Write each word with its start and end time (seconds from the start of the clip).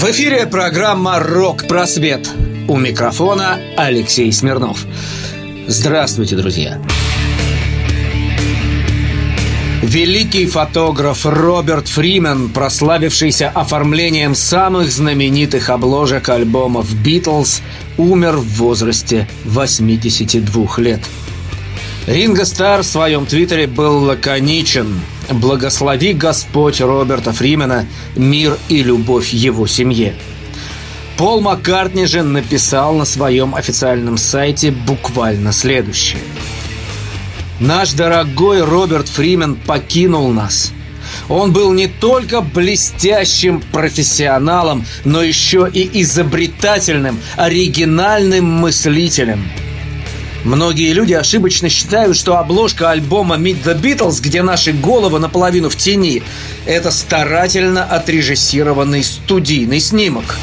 В 0.00 0.04
эфире 0.04 0.46
программа 0.46 1.18
«Рок-просвет». 1.18 2.26
У 2.68 2.78
микрофона 2.78 3.60
Алексей 3.76 4.32
Смирнов. 4.32 4.86
Здравствуйте, 5.66 6.36
друзья. 6.36 6.80
Великий 9.82 10.46
фотограф 10.46 11.26
Роберт 11.26 11.88
Фримен, 11.88 12.48
прославившийся 12.48 13.50
оформлением 13.50 14.34
самых 14.34 14.90
знаменитых 14.90 15.68
обложек 15.68 16.30
альбомов 16.30 16.90
«Битлз», 16.94 17.60
умер 17.98 18.36
в 18.36 18.54
возрасте 18.54 19.28
82 19.44 20.78
лет. 20.78 21.00
Ринго 22.06 22.46
Стар 22.46 22.80
в 22.80 22.86
своем 22.86 23.26
твиттере 23.26 23.66
был 23.66 24.04
лаконичен. 24.04 24.98
Благослови 25.30 26.12
Господь 26.12 26.80
Роберта 26.80 27.32
Фримена, 27.32 27.86
мир 28.16 28.58
и 28.68 28.82
любовь 28.82 29.32
его 29.32 29.66
семье. 29.66 30.14
Пол 31.16 31.40
Маккартни 31.40 32.06
же 32.06 32.22
написал 32.22 32.94
на 32.94 33.04
своем 33.04 33.54
официальном 33.54 34.18
сайте 34.18 34.70
буквально 34.70 35.52
следующее. 35.52 36.22
Наш 37.60 37.92
дорогой 37.92 38.64
Роберт 38.64 39.08
Фримен 39.08 39.54
покинул 39.54 40.32
нас. 40.32 40.72
Он 41.28 41.52
был 41.52 41.72
не 41.72 41.86
только 41.86 42.40
блестящим 42.40 43.60
профессионалом, 43.60 44.84
но 45.04 45.22
еще 45.22 45.68
и 45.72 46.02
изобретательным, 46.02 47.20
оригинальным 47.36 48.46
мыслителем– 48.46 49.48
Многие 50.44 50.94
люди 50.94 51.12
ошибочно 51.12 51.68
считают, 51.68 52.16
что 52.16 52.38
обложка 52.38 52.90
альбома 52.90 53.36
Meet 53.36 53.62
the 53.62 53.80
Beatles, 53.80 54.20
где 54.22 54.42
наши 54.42 54.72
головы 54.72 55.18
наполовину 55.18 55.68
в 55.68 55.76
тени, 55.76 56.22
это 56.64 56.90
старательно 56.90 57.84
отрежиссированный 57.84 59.04
студийный 59.04 59.80
снимок. 59.80 60.36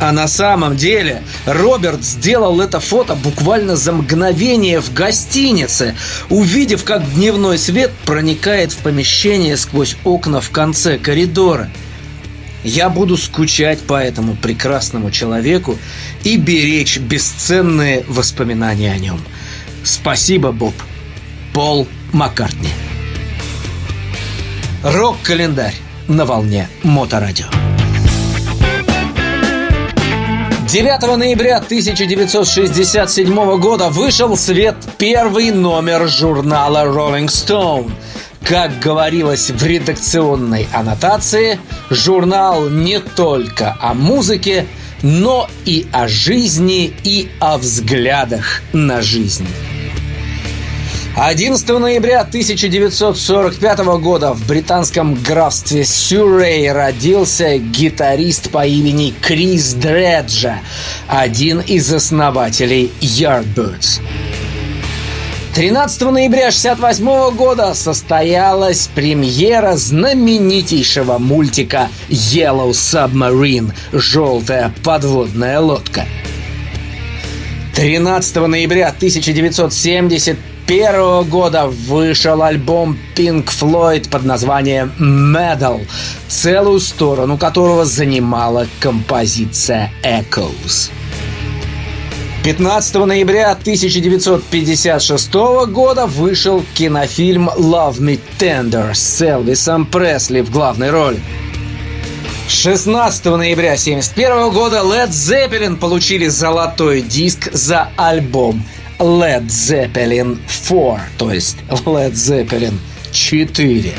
А 0.00 0.12
на 0.12 0.28
самом 0.28 0.76
деле 0.76 1.22
Роберт 1.44 2.04
сделал 2.04 2.60
это 2.60 2.80
фото 2.80 3.16
буквально 3.16 3.76
за 3.76 3.92
мгновение 3.92 4.80
в 4.80 4.94
гостинице, 4.94 5.94
увидев, 6.30 6.84
как 6.84 7.14
дневной 7.14 7.58
свет 7.58 7.90
проникает 8.06 8.72
в 8.72 8.78
помещение 8.78 9.56
сквозь 9.56 9.96
окна 10.04 10.40
в 10.40 10.50
конце 10.50 10.98
коридора– 10.98 11.68
я 12.64 12.88
буду 12.88 13.16
скучать 13.16 13.80
по 13.80 13.94
этому 13.94 14.34
прекрасному 14.34 15.10
человеку 15.10 15.78
и 16.24 16.36
беречь 16.36 16.98
бесценные 16.98 18.04
воспоминания 18.08 18.92
о 18.92 18.98
нем. 18.98 19.20
Спасибо, 19.84 20.52
Боб. 20.52 20.74
Пол 21.52 21.86
Маккартни. 22.12 22.70
Рок-календарь 24.82 25.74
на 26.08 26.24
волне 26.24 26.68
Моторадио. 26.82 27.46
9 30.68 31.16
ноября 31.16 31.56
1967 31.56 33.58
года 33.58 33.88
вышел 33.88 34.34
в 34.34 34.38
свет 34.38 34.76
первый 34.98 35.50
номер 35.50 36.08
журнала 36.08 36.84
Rolling 36.84 37.28
Stone– 37.28 37.90
как 38.44 38.78
говорилось 38.80 39.50
в 39.50 39.64
редакционной 39.64 40.68
аннотации, 40.72 41.58
журнал 41.90 42.68
не 42.68 43.00
только 43.00 43.76
о 43.80 43.94
музыке, 43.94 44.66
но 45.02 45.48
и 45.64 45.86
о 45.92 46.08
жизни 46.08 46.92
и 47.04 47.28
о 47.40 47.58
взглядах 47.58 48.62
на 48.72 49.02
жизнь. 49.02 49.46
11 51.20 51.68
ноября 51.80 52.20
1945 52.20 53.78
года 54.00 54.34
в 54.34 54.46
британском 54.46 55.14
графстве 55.14 55.84
Сюррей 55.84 56.70
родился 56.70 57.58
гитарист 57.58 58.50
по 58.50 58.64
имени 58.64 59.12
Крис 59.20 59.72
Дреджа, 59.72 60.60
один 61.08 61.58
из 61.58 61.92
основателей 61.92 62.92
Yardbirds. 63.00 64.00
13 65.58 66.12
ноября 66.12 66.50
1968 66.50 67.36
года 67.36 67.74
состоялась 67.74 68.88
премьера 68.94 69.74
знаменитейшего 69.74 71.18
мультика 71.18 71.88
Yellow 72.08 72.70
Submarine– 72.70 73.72
«Желтая 73.92 74.72
подводная 74.84 75.58
лодка». 75.58 76.06
13 77.74 78.36
ноября 78.36 78.90
1971 78.90 81.28
года 81.28 81.66
вышел 81.66 82.40
альбом 82.44 82.96
Pink 83.16 83.46
Floyd 83.46 84.08
под 84.08 84.24
названием 84.24 84.92
Medal, 85.00 85.84
целую 86.28 86.78
сторону 86.78 87.36
которого 87.36 87.84
занимала 87.84 88.68
композиция 88.78 89.90
Echoes. 90.04 90.92
15 92.44 92.94
ноября 92.94 93.50
1956 93.50 95.34
года 95.68 96.06
вышел 96.06 96.64
кинофильм 96.74 97.50
«Love 97.50 97.98
Me 97.98 98.18
Tender» 98.38 98.94
с 98.94 99.20
Элвисом 99.20 99.84
Пресли 99.84 100.40
в 100.40 100.50
главной 100.50 100.90
роли. 100.90 101.20
16 102.48 103.24
ноября 103.26 103.72
1971 103.72 104.50
года 104.50 104.78
Led 104.78 105.10
Zeppelin 105.10 105.76
получили 105.76 106.28
золотой 106.28 107.02
диск 107.02 107.52
за 107.52 107.90
альбом 107.96 108.64
Led 108.98 109.46
Zeppelin 109.46 110.38
4, 110.48 111.00
то 111.18 111.32
есть 111.32 111.56
Led 111.68 112.12
Zeppelin 112.12 112.78
4. 113.12 113.92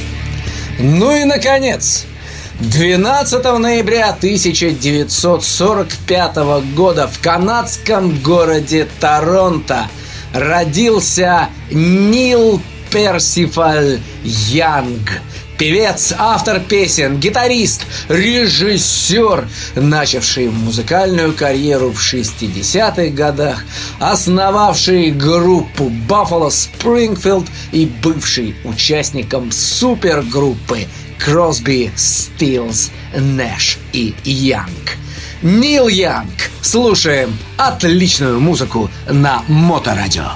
Ну 0.80 1.16
и, 1.16 1.26
наконец, 1.26 2.06
12 2.60 3.44
ноября 3.58 4.10
1945 4.10 6.36
года 6.76 7.08
в 7.08 7.18
канадском 7.22 8.20
городе 8.20 8.86
Торонто 9.00 9.88
родился 10.34 11.48
Нил 11.72 12.62
Персифаль 12.92 14.02
Янг. 14.26 15.22
Певец, 15.58 16.14
автор 16.18 16.60
песен, 16.60 17.18
гитарист, 17.18 17.84
режиссер, 18.10 19.48
начавший 19.76 20.50
музыкальную 20.50 21.32
карьеру 21.34 21.94
в 21.94 22.02
60-х 22.02 23.08
годах, 23.16 23.64
основавший 24.00 25.12
группу 25.12 25.90
Buffalo 26.10 26.50
Springfield 26.50 27.48
и 27.72 27.86
бывший 27.86 28.54
участником 28.66 29.54
супергруппы 29.54 30.88
Кросби, 31.20 31.92
Стилс, 31.96 32.92
Нэш 33.16 33.78
и 33.94 34.16
Янг. 34.24 34.98
Нил 35.42 35.88
Янг. 35.88 36.50
Слушаем 36.62 37.38
отличную 37.58 38.40
музыку 38.40 38.90
на 39.10 39.44
Моторадио. 39.48 40.32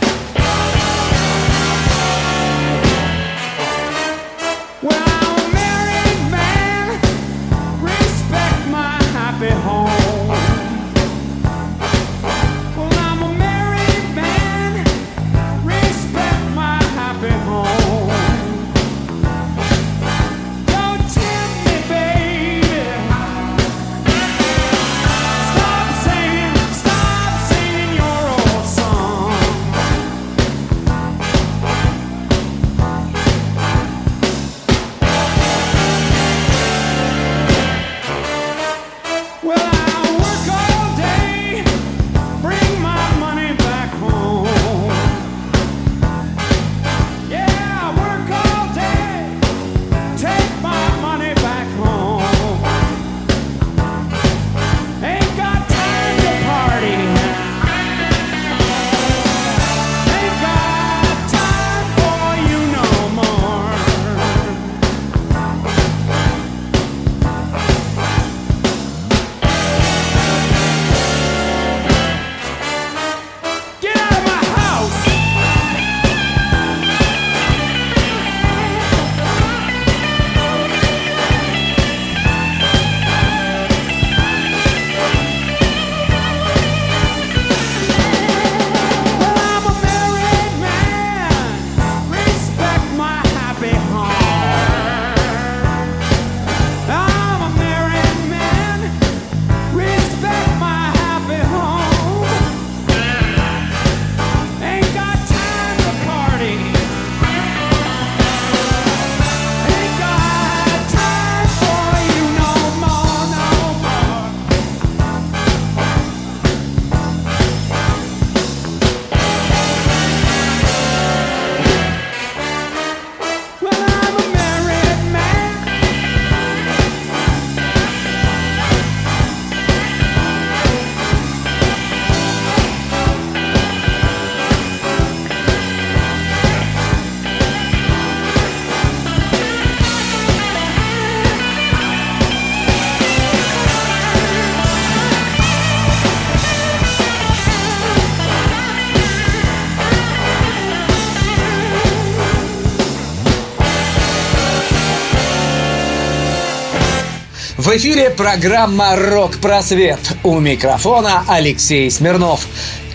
В 157.64 157.70
эфире 157.78 158.10
программа 158.10 158.98
«Рок-просвет». 158.98 160.02
У 160.24 160.38
микрофона 160.38 161.24
Алексей 161.30 161.90
Смирнов. 161.90 162.46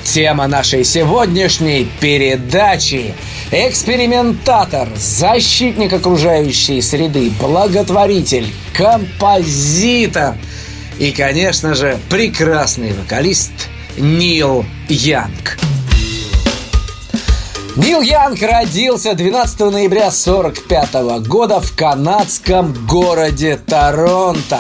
Тема 0.05 0.47
нашей 0.47 0.85
сегодняшней 0.85 1.89
передачи– 2.01 3.15
экспериментатор, 3.51 4.87
защитник 4.95 5.95
окружающей 5.95 6.83
среды, 6.83 7.31
благотворитель, 7.41 8.53
композитор 8.75 10.37
и, 10.99 11.13
конечно 11.13 11.75
же, 11.75 11.99
прекрасный 12.11 12.93
вокалист 12.93 13.53
Нил 13.97 14.67
Янг. 14.91 15.57
Нил 17.79 18.01
Янг 18.01 18.43
родился 18.43 19.15
12 19.15 19.61
ноября 19.61 20.09
1945 20.09 21.29
года 21.29 21.61
в 21.61 21.77
канадском 21.77 22.75
городе 22.89 23.57
Торонто. 23.57 24.59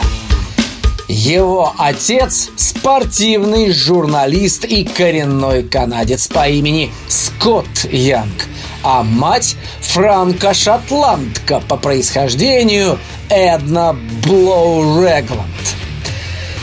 Его 1.08 1.74
отец– 1.76 2.50
спортивный 2.56 3.72
журналист 3.72 4.64
и 4.66 4.84
коренной 4.84 5.64
канадец 5.64 6.28
по 6.28 6.48
имени 6.48 6.92
Скотт 7.08 7.86
Янг, 7.90 8.46
а 8.84 9.02
мать– 9.02 9.56
франко-шотландка 9.80 11.60
по 11.68 11.76
происхождению 11.76 13.00
Эдна 13.30 13.96
Блоу 14.24 15.02
Регланд. 15.02 15.77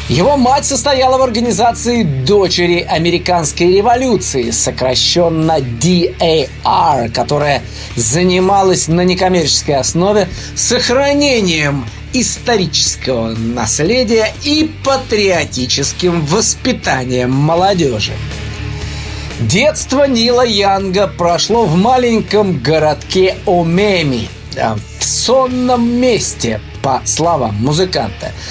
Его 0.10 0.38
мать 0.38 0.66
состояла 0.66 1.18
в 1.18 1.24
организации 1.24 2.04
«Дочери 2.04 2.82
американской 2.88 3.76
революции», 3.78 4.52
сокращенно 4.52 5.58
DAR, 5.58 7.10
которая 7.10 7.64
занималась 7.96 8.88
на 8.88 9.02
некоммерческой 9.02 9.78
основе 9.78 10.30
сохранением 10.56 11.86
исторического 12.14 13.30
наследия 13.36 14.32
и 14.44 14.70
патриотическим 14.84 16.24
воспитанием 16.28 17.32
молодежи. 17.32 18.14
Детство 19.40 20.08
Нила 20.08 20.46
Янга 20.46 21.08
прошло 21.08 21.66
в 21.66 21.76
маленьком 21.78 22.60
городке 22.60 23.38
Омеми, 23.48 24.30
а, 24.56 24.78
в 25.00 25.04
сонном 25.04 25.90
месте, 26.00 26.62
по 26.84 27.02
словам 27.06 27.56
музыканта– 27.56 28.32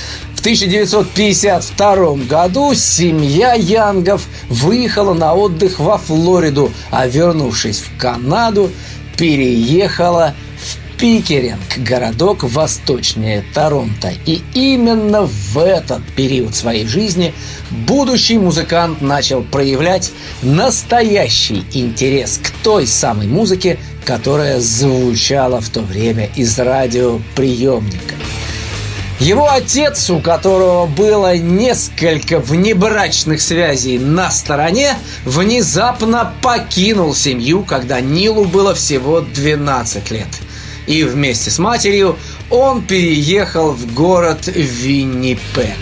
1952 0.45 2.17
году 2.29 2.75
семья 2.75 3.55
Янгов 3.55 4.27
выехала 4.51 5.15
на 5.15 5.33
отдых 5.33 5.79
во 5.79 5.97
Флориду, 5.97 6.71
а 6.91 7.07
вернувшись 7.07 7.79
в 7.79 7.99
Канаду, 7.99 8.71
переехала 9.17 10.35
в 10.59 10.99
Пикеринг, 10.99 11.79
городок 11.79 12.43
восточнее 12.43 13.43
Торонто. 13.55 14.13
И 14.27 14.43
именно 14.53 15.23
в 15.23 15.57
этот 15.57 16.03
период 16.15 16.55
своей 16.55 16.87
жизни 16.87 17.33
будущий 17.71 18.37
музыкант 18.37 19.01
начал 19.01 19.43
проявлять 19.43 20.13
настоящий 20.43 21.65
интерес 21.73 22.39
к 22.45 22.51
той 22.63 22.87
самой 22.87 23.29
музыке, 23.29 23.79
которая 24.05 24.61
звучала 24.61 25.63
в 25.63 25.71
то 25.71 25.81
время 25.81 26.29
из 26.37 26.59
радиоприемника. 26.59 28.15
Его 29.21 29.49
отец, 29.49 30.11
у 30.11 30.19
которого 30.19 30.87
было 30.87 31.37
несколько 31.37 32.41
внебрачных 32.41 33.41
связей 33.41 33.99
на 33.99 34.31
стороне, 34.31 34.97
внезапно 35.25 36.35
покинул 36.43 37.15
семью, 37.15 37.63
когда 37.63 38.01
Нилу 38.01 38.45
было 38.45 38.75
всего 38.75 39.21
12 39.21 40.11
лет. 40.11 40.29
И 40.87 41.05
вместе 41.05 41.51
с 41.51 41.59
матерью 41.59 42.19
он 42.51 42.83
переехал 42.83 43.71
в 43.71 43.95
город 43.95 44.47
Виннипек. 44.47 45.79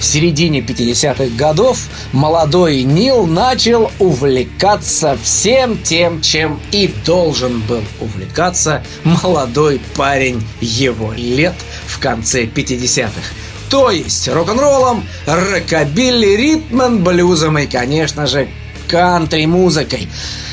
В 0.00 0.04
середине 0.04 0.60
50-х 0.60 1.36
годов 1.36 1.78
молодой 2.12 2.84
Нил 2.84 3.26
начал 3.26 3.92
увлекаться 3.98 5.18
всем 5.22 5.76
тем, 5.76 6.22
чем 6.22 6.58
и 6.72 6.88
должен 7.04 7.60
был 7.60 7.82
увлекаться 8.00 8.82
молодой 9.04 9.78
парень 9.94 10.42
его 10.62 11.12
лет 11.12 11.52
в 11.86 11.98
конце 11.98 12.46
50-х. 12.46 13.20
То 13.68 13.90
есть 13.90 14.26
рок-н-роллом, 14.26 15.06
рокобилли, 15.26 16.34
ритмом, 16.34 17.04
блюзом 17.04 17.58
и, 17.58 17.66
конечно 17.66 18.26
же, 18.26 18.48
кантри-музыкой. 18.88 20.08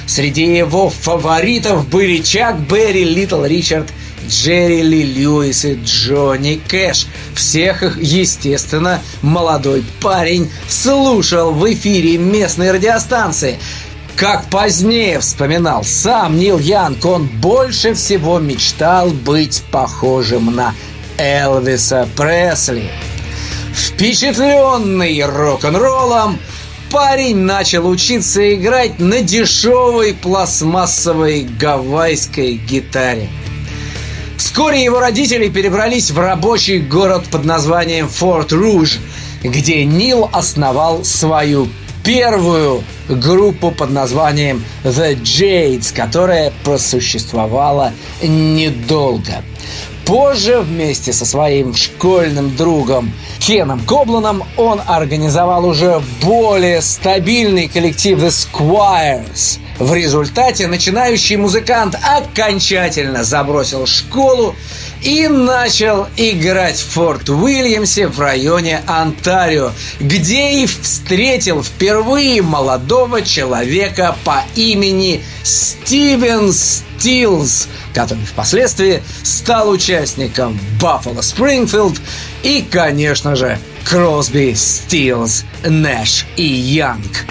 Среди 0.08 0.58
его 0.58 0.90
фаворитов 0.90 1.88
были 1.88 2.18
Чак 2.18 2.60
Берри, 2.60 3.06
Литл 3.06 3.46
Ричард 3.46 3.88
Джерри 4.28 4.82
Ли 4.82 5.04
Льюис 5.04 5.66
и 5.66 5.80
Джонни 5.84 6.62
Кэш. 6.68 7.08
Всех 7.34 7.84
их, 7.84 7.98
естественно, 7.98 9.02
молодой 9.22 9.84
парень 10.02 10.50
слушал 10.68 11.52
в 11.52 11.72
эфире 11.74 12.18
местной 12.18 12.72
радиостанции. 12.72 13.58
Как 14.16 14.50
позднее 14.50 15.20
вспоминал 15.20 15.84
сам 15.84 16.38
Нил 16.38 16.58
Янг, 16.58 17.06
он 17.06 17.28
больше 17.28 17.94
всего 17.94 18.40
мечтал 18.40 19.10
быть 19.10 19.64
похожим 19.72 20.56
на 20.56 20.74
Элвиса 21.20 22.08
Пресли. 22.18 22.90
Впечатленный 23.74 25.24
рок-н-роллом, 25.24 26.40
парень 26.92 27.38
начал 27.38 27.88
учиться 27.88 28.56
играть 28.56 28.98
на 28.98 29.22
дешевой 29.22 30.16
пластмассовой 30.16 31.44
гавайской 31.44 32.54
гитаре. 32.54 33.30
Вскоре 34.38 34.84
его 34.84 35.00
родители 35.00 35.50
перебрались 35.50 36.12
в 36.12 36.20
рабочий 36.20 36.78
город 36.78 37.26
под 37.32 37.44
названием 37.44 38.08
Форт 38.08 38.54
Руж, 38.54 39.00
где 39.42 39.84
Нил 39.84 40.30
основал 40.32 41.04
свою 41.04 41.68
первую 42.04 42.84
группу 43.10 43.72
под 43.72 43.90
названием 43.90 44.64
The 44.84 45.20
Jades, 45.22 45.94
которая 45.94 46.54
просуществовала 46.64 47.94
недолго. 48.22 49.44
Позже 50.06 50.60
вместе 50.60 51.14
со 51.14 51.26
своим 51.26 51.76
школьным 51.76 52.56
другом 52.56 53.12
Кеном 53.48 53.80
Кобланом. 53.86 54.44
Он 54.58 54.82
организовал 54.86 55.66
уже 55.66 56.02
более 56.22 56.82
стабильный 56.82 57.70
коллектив 57.70 58.20
The 58.20 58.28
Squires– 58.28 59.60
в 59.80 59.94
результате 59.94 60.68
начинающий 60.68 61.36
музыкант 61.36 61.96
окончательно 62.02 63.24
забросил 63.24 63.86
школу 63.86 64.56
и 65.04 65.28
начал 65.28 66.08
играть 66.18 66.78
в 66.78 66.90
Форт 66.94 67.30
Уильямсе 67.30 68.08
в 68.08 68.20
районе 68.20 68.82
Онтарио, 68.88 69.72
где 70.00 70.64
и 70.64 70.66
встретил 70.66 71.64
впервые 71.64 72.42
молодого 72.42 73.22
человека 73.22 74.16
по 74.24 74.44
имени 74.56 75.24
Стивен 75.44 76.52
Стилс, 76.52 77.68
который 77.94 78.26
впоследствии 78.26 79.04
стал 79.22 79.70
участником 79.70 80.60
Buffalo 80.82 81.20
Springfield 81.20 82.00
и, 82.44 82.66
конечно 82.70 83.36
же, 83.36 83.58
Кросби, 83.84 84.54
Стилс, 84.54 85.46
Нэш 85.66 86.26
и 86.36 86.44
Янг. 86.44 87.26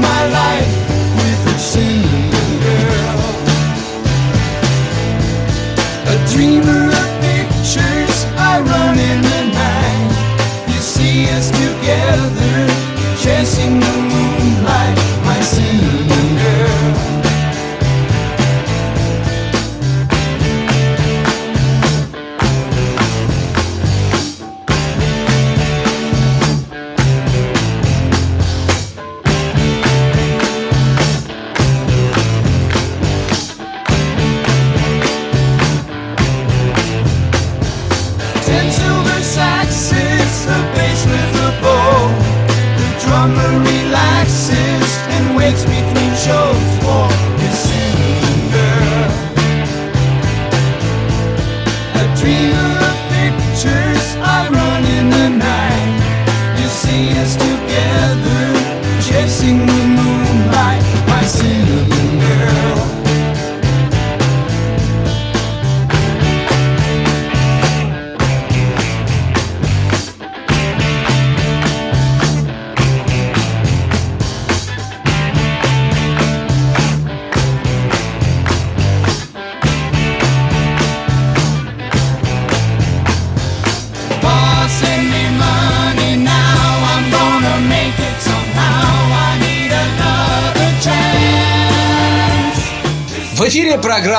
my 0.00 0.26
life 0.28 0.72
with 1.18 1.54
a 1.54 1.58
girl, 2.64 3.20
a 6.12 6.16
dreamer. 6.32 6.83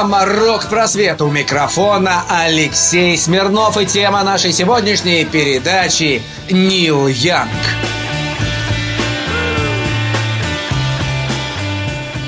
Программа 0.05 0.25
«Рок-просвет» 0.25 1.21
у 1.21 1.31
микрофона 1.31 2.23
Алексей 2.29 3.17
Смирнов 3.17 3.77
и 3.77 3.85
тема 3.85 4.23
нашей 4.23 4.51
сегодняшней 4.51 5.25
передачи 5.25 6.21
«Нил 6.49 7.07
Янг». 7.07 7.49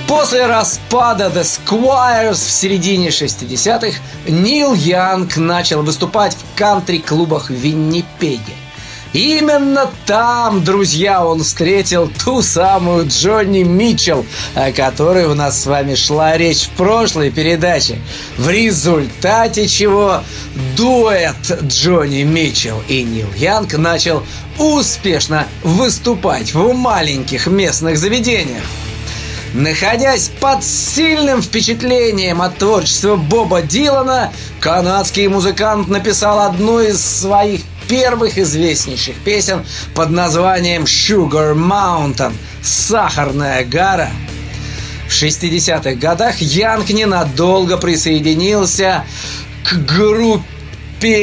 После 0.07 0.47
распада 0.47 1.27
The 1.27 1.43
Squires 1.43 2.33
в 2.33 2.51
середине 2.51 3.09
60-х 3.09 3.99
Нил 4.27 4.73
Янг 4.73 5.37
начал 5.37 5.83
выступать 5.83 6.35
в 6.35 6.57
кантри-клубах 6.57 7.49
в 7.49 7.53
Виннипеге. 7.53 8.53
Именно 9.13 9.89
там, 10.05 10.63
друзья, 10.63 11.25
он 11.25 11.43
встретил 11.43 12.11
ту 12.23 12.41
самую 12.41 13.07
Джонни 13.07 13.63
Митчелл, 13.63 14.25
о 14.53 14.71
которой 14.71 15.25
у 15.25 15.33
нас 15.33 15.61
с 15.61 15.65
вами 15.65 15.95
шла 15.95 16.37
речь 16.37 16.63
в 16.63 16.69
прошлой 16.71 17.31
передаче. 17.31 17.99
В 18.37 18.49
результате 18.49 19.67
чего 19.67 20.21
дуэт 20.75 21.63
Джонни 21.63 22.23
Митчелл 22.23 22.81
и 22.87 23.03
Нил 23.03 23.27
Янг 23.35 23.73
начал 23.77 24.23
успешно 24.57 25.47
выступать 25.63 26.53
в 26.53 26.73
маленьких 26.73 27.47
местных 27.47 27.97
заведениях. 27.97 28.63
Находясь 29.53 30.29
под 30.39 30.63
сильным 30.63 31.41
впечатлением 31.41 32.41
от 32.41 32.57
творчества 32.57 33.15
Боба 33.15 33.61
Дилана, 33.61 34.31
канадский 34.59 35.27
музыкант 35.27 35.87
написал 35.87 36.41
одну 36.41 36.79
из 36.79 37.03
своих 37.03 37.61
первых 37.87 38.37
известнейших 38.37 39.15
песен 39.17 39.65
под 39.93 40.09
названием 40.09 40.83
«Sugar 40.83 41.55
Mountain»– 41.55 42.33
«Сахарная 42.63 43.63
гора». 43.63 44.09
В 45.07 45.11
60-х 45.11 45.93
годах 45.95 46.39
Янг 46.39 46.89
ненадолго 46.89 47.77
присоединился 47.77 49.05
к 49.63 49.73
группе 49.85 50.43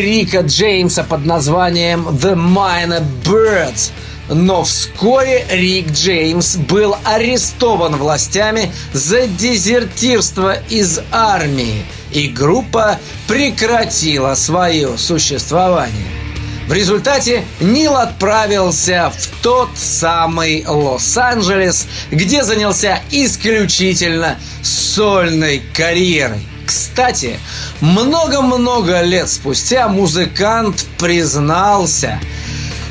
Рика 0.00 0.40
Джеймса 0.40 1.04
под 1.04 1.26
названием 1.26 2.08
The 2.08 2.34
Minor 2.34 3.04
Birds– 3.24 3.90
но 4.28 4.64
вскоре 4.64 5.44
Рик 5.50 5.90
Джеймс 5.90 6.56
был 6.56 6.96
арестован 7.04 7.96
властями 7.96 8.72
за 8.92 9.26
дезертирство 9.26 10.54
из 10.70 11.00
армии, 11.10 11.84
и 12.12 12.28
группа 12.28 12.98
прекратила 13.26 14.34
свое 14.34 14.96
существование. 14.96 16.23
В 16.66 16.72
результате 16.72 17.44
Нил 17.60 17.96
отправился 17.96 19.12
в 19.16 19.42
тот 19.42 19.70
самый 19.76 20.64
Лос-Анджелес, 20.66 21.86
где 22.10 22.42
занялся 22.42 23.00
исключительно 23.10 24.38
сольной 24.62 25.62
карьерой. 25.74 26.40
Кстати, 26.66 27.38
много-много 27.80 29.02
лет 29.02 29.28
спустя 29.28 29.88
музыкант 29.88 30.86
признался– 30.98 32.18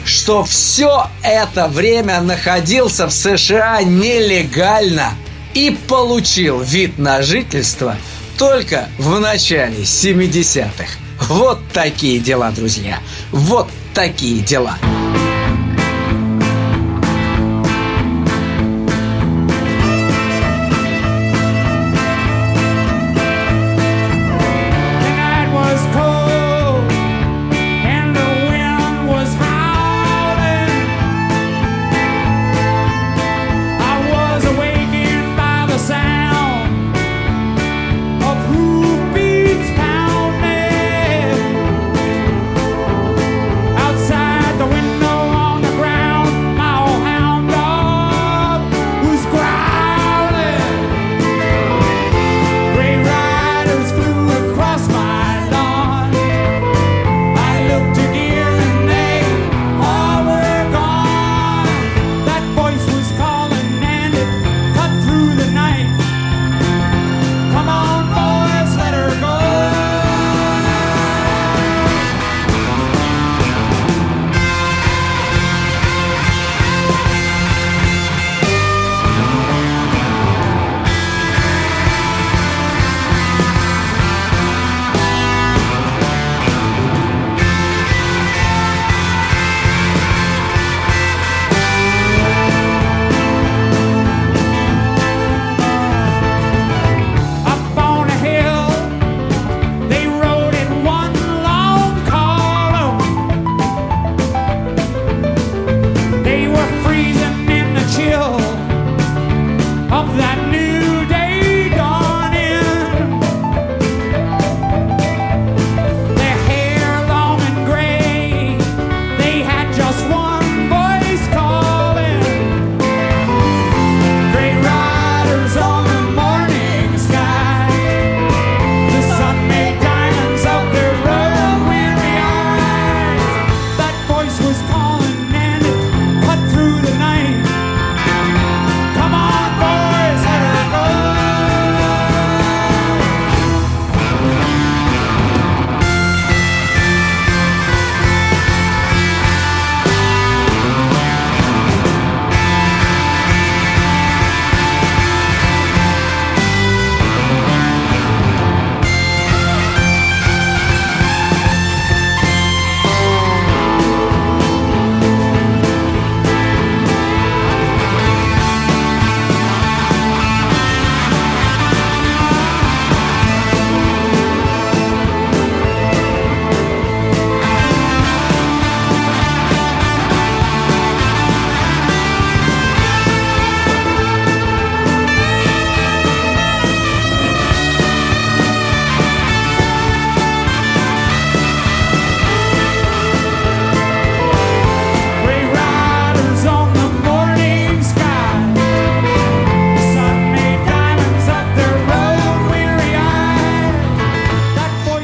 что 0.05 0.43
все 0.43 1.09
это 1.23 1.67
время 1.67 2.21
находился 2.21 3.07
в 3.07 3.13
США 3.13 3.81
нелегально 3.83 5.13
и 5.53 5.77
получил 5.87 6.61
вид 6.61 6.97
на 6.97 7.21
жительство 7.21 7.95
только 8.37 8.89
в 8.97 9.19
начале 9.19 9.83
70-х. 9.83 11.02
Вот 11.29 11.59
такие 11.71 12.19
дела, 12.19 12.51
друзья. 12.51 12.99
Вот 13.31 13.67
такие 13.93 14.41
дела. 14.41 14.77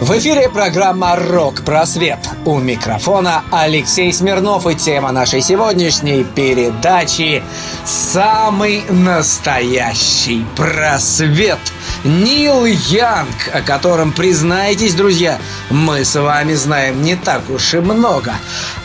В 0.10 0.18
эфире 0.18 0.50
программа 0.50 1.16
«Рок-просвет». 1.16 2.18
У 2.44 2.58
микрофона 2.58 3.44
Алексей 3.52 4.12
Смирнов 4.12 4.66
и 4.66 4.74
тема 4.74 5.12
нашей 5.12 5.40
сегодняшней 5.40 6.24
передачи 6.24 7.44
«Самый 7.86 8.82
настоящий 8.90 10.48
просвет». 10.56 11.60
Нил 12.04 12.66
Янг, 12.66 13.54
о 13.54 13.62
котором, 13.62 14.12
признайтесь, 14.12 14.96
друзья, 14.96 15.38
мы 15.70 16.04
с 16.04 16.20
вами 16.20 16.56
знаем 16.56 17.04
не 17.04 17.16
так 17.16 17.48
уж 17.48 17.76
и 17.76 17.78
много. 17.78 18.34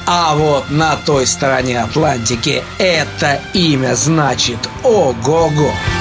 А 0.04 0.34
вот 0.34 0.68
на 0.68 0.94
той 0.96 1.26
стороне 1.26 1.80
Атлантики 1.80 2.62
это 2.76 3.40
имя 3.54 3.94
значит 3.94 4.58
ого-го. 4.82 5.70
Итак, 5.72 5.93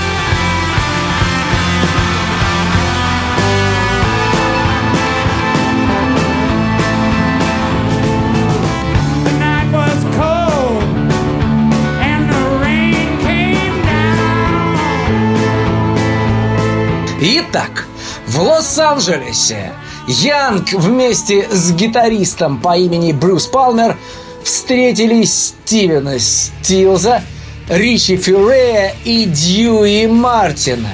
Лос-Анджелесе 18.93 19.71
Янг 20.08 20.71
вместе 20.73 21.47
с 21.49 21.71
гитаристом 21.71 22.60
по 22.62 22.77
имени 22.77 23.12
Брюс 23.12 23.47
Палмер 23.47 23.97
встретили 24.43 25.23
Стивена 25.23 26.19
Стилза, 26.19 27.23
Ричи 27.69 28.17
Фюрея 28.17 28.93
и 29.03 29.25
Дьюи 29.25 30.06
Мартина. 30.06 30.91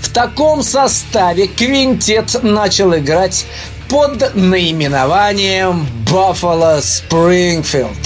В 0.00 0.10
таком 0.12 0.64
составе 0.64 1.46
квинтет 1.46 2.42
начал 2.42 2.96
играть 2.96 3.46
под 3.88 4.34
наименованием 4.34 5.86
Buffalo 6.04 6.80
Springfield. 6.80 7.96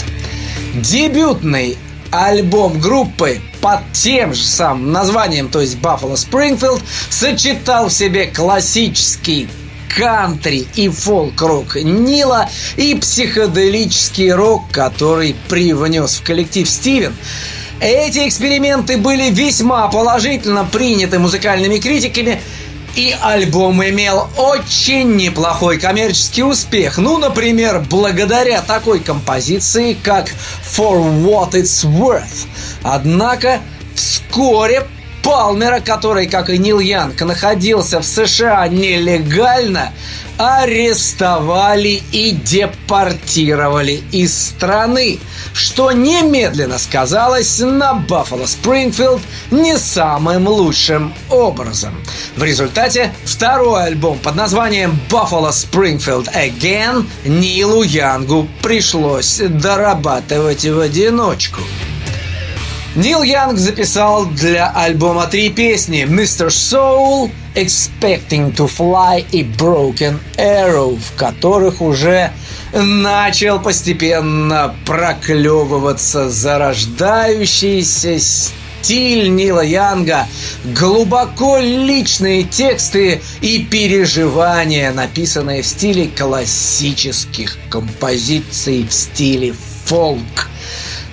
Дебютный 0.74 1.78
альбом 2.10 2.80
группы 2.80 3.40
под 3.60 3.80
тем 3.92 4.34
же 4.34 4.42
самым 4.42 4.92
названием, 4.92 5.48
то 5.48 5.60
есть 5.60 5.76
Buffalo 5.76 6.14
Springfield, 6.14 6.82
сочетал 7.08 7.88
в 7.88 7.92
себе 7.92 8.26
классический 8.26 9.48
кантри 9.96 10.66
и 10.74 10.88
фолк-рок 10.88 11.76
Нила 11.76 12.48
и 12.76 12.94
психоделический 12.94 14.32
рок, 14.32 14.70
который 14.70 15.34
привнес 15.48 16.16
в 16.16 16.22
коллектив 16.22 16.68
Стивен. 16.68 17.14
Эти 17.80 18.28
эксперименты 18.28 18.98
были 18.98 19.30
весьма 19.30 19.88
положительно 19.88 20.64
приняты 20.64 21.18
музыкальными 21.18 21.78
критиками, 21.78 22.40
и 22.96 23.14
альбом 23.20 23.82
имел 23.82 24.28
очень 24.36 25.16
неплохой 25.16 25.78
коммерческий 25.78 26.42
успех. 26.42 26.98
Ну, 26.98 27.18
например, 27.18 27.84
благодаря 27.88 28.62
такой 28.62 29.00
композиции, 29.00 29.94
как 29.94 30.28
For 30.76 31.00
What 31.24 31.52
It's 31.52 31.84
Worth. 31.84 32.46
Однако 32.82 33.60
вскоре 33.94 34.86
Палмера, 35.22 35.80
который, 35.80 36.26
как 36.26 36.50
и 36.50 36.58
Нил 36.58 36.78
Янг, 36.78 37.20
находился 37.22 38.00
в 38.00 38.04
США 38.04 38.66
нелегально, 38.68 39.92
арестовали 40.38 42.02
и 42.12 42.30
депортировали 42.30 44.02
из 44.10 44.36
страны, 44.36 45.18
что 45.52 45.92
немедленно 45.92 46.78
сказалось 46.78 47.58
на 47.58 47.92
Баффало 47.94 48.46
Спрингфилд 48.46 49.20
не 49.50 49.76
самым 49.76 50.48
лучшим 50.48 51.12
образом. 51.28 51.94
В 52.36 52.42
результате 52.42 53.12
второй 53.24 53.84
альбом 53.84 54.18
под 54.18 54.36
названием 54.36 54.98
Buffalo 55.10 55.50
Springfield 55.50 56.32
Again 56.34 57.06
Нилу 57.26 57.82
Янгу 57.82 58.48
пришлось 58.62 59.38
дорабатывать 59.38 60.64
в 60.64 60.78
одиночку. 60.78 61.60
Нил 62.96 63.22
Янг 63.22 63.56
записал 63.56 64.26
для 64.26 64.68
альбома 64.68 65.28
три 65.28 65.50
песни 65.50 66.02
«Mr. 66.02 66.48
Soul», 66.48 67.30
«Expecting 67.54 68.52
to 68.56 68.68
Fly» 68.68 69.24
и 69.30 69.44
«Broken 69.44 70.18
Arrow», 70.36 70.98
в 70.98 71.14
которых 71.16 71.80
уже 71.82 72.32
начал 72.72 73.60
постепенно 73.60 74.74
проклевываться 74.86 76.28
зарождающийся 76.28 78.18
стиль 78.18 79.32
Нила 79.36 79.64
Янга, 79.64 80.26
глубоко 80.64 81.58
личные 81.58 82.42
тексты 82.42 83.22
и 83.40 83.60
переживания, 83.70 84.92
написанные 84.92 85.62
в 85.62 85.66
стиле 85.66 86.08
классических 86.08 87.56
композиций 87.68 88.84
в 88.84 88.92
стиле 88.92 89.54
фолк. 89.84 90.48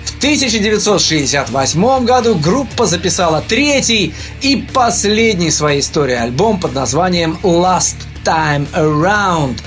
В 0.08 0.16
1968 0.18 2.04
году 2.04 2.34
группа 2.34 2.86
записала 2.86 3.44
третий 3.46 4.14
и 4.40 4.56
последний 4.72 5.50
в 5.50 5.54
своей 5.54 5.80
истории 5.80 6.16
альбом 6.16 6.58
под 6.58 6.74
названием 6.74 7.38
Last 7.44 7.94
Time 8.24 8.66
Around, 8.72 9.58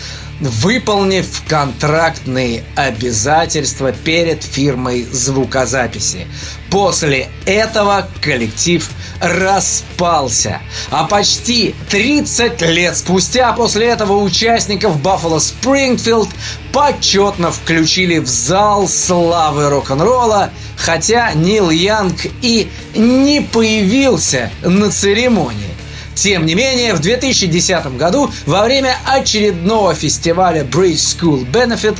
выполнив 0.42 1.26
контрактные 1.48 2.64
обязательства 2.76 3.92
перед 3.92 4.44
фирмой 4.44 5.04
звукозаписи. 5.04 6.28
После 6.70 7.30
этого 7.46 8.08
коллектив 8.22 8.90
распался. 9.20 10.62
А 10.90 11.04
почти 11.04 11.76
30 11.90 12.62
лет 12.62 12.98
спустя 12.98 13.54
после 13.54 13.88
этого 13.88 14.22
участников 14.24 14.98
Buffalo 14.98 15.38
Springfield 15.38 16.30
почетно 16.74 17.52
включили 17.52 18.20
в 18.20 18.28
зал 18.28 18.88
славы 18.88 19.70
рок-н-ролла, 19.70 20.50
хотя 20.78 21.34
Нил 21.34 21.70
Янг 21.70 22.26
и 22.42 22.72
не 22.96 23.42
появился 23.42 24.50
на 24.64 24.90
церемонии. 24.90 25.71
Тем 26.16 26.46
не 26.46 26.56
менее, 26.56 26.94
в 26.94 27.00
2010 27.00 27.98
году 27.98 28.32
во 28.46 28.64
время 28.64 28.96
очередного 29.06 29.94
фестиваля 29.94 30.64
Bridge 30.64 30.96
School 30.96 31.50
Benefit 31.52 31.98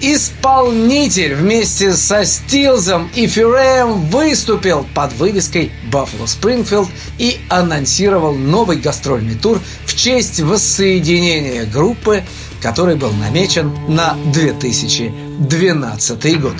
исполнитель 0.00 1.34
вместе 1.34 1.94
со 1.94 2.24
Стилзом 2.24 3.10
и 3.14 3.26
Фюреем 3.26 4.02
выступил 4.10 4.86
под 4.94 5.12
вывеской 5.14 5.72
Buffalo 5.90 6.26
Springfield 6.26 6.88
и 7.18 7.38
анонсировал 7.48 8.34
новый 8.34 8.76
гастрольный 8.76 9.36
тур 9.36 9.60
в 9.86 9.96
честь 9.96 10.40
воссоединения 10.40 11.64
группы, 11.64 12.22
который 12.60 12.96
был 12.96 13.12
намечен 13.12 13.72
на 13.88 14.16
2012 14.32 16.40
год. 16.40 16.54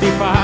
se 0.00 0.06
faz. 0.18 0.43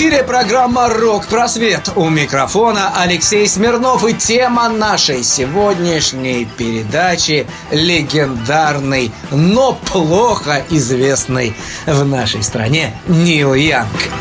Эфире 0.00 0.24
программа 0.24 0.88
«Рок-просвет». 0.88 1.90
У 1.94 2.08
микрофона 2.08 2.90
Алексей 2.96 3.46
Смирнов 3.46 4.02
и 4.06 4.14
тема 4.14 4.70
нашей 4.70 5.22
сегодняшней 5.22 6.46
передачи 6.56 7.46
легендарный, 7.70 9.12
но 9.30 9.74
плохо 9.74 10.64
известный 10.70 11.54
в 11.84 12.02
нашей 12.06 12.42
стране 12.42 12.94
Нил 13.08 13.52
Янг. 13.52 14.19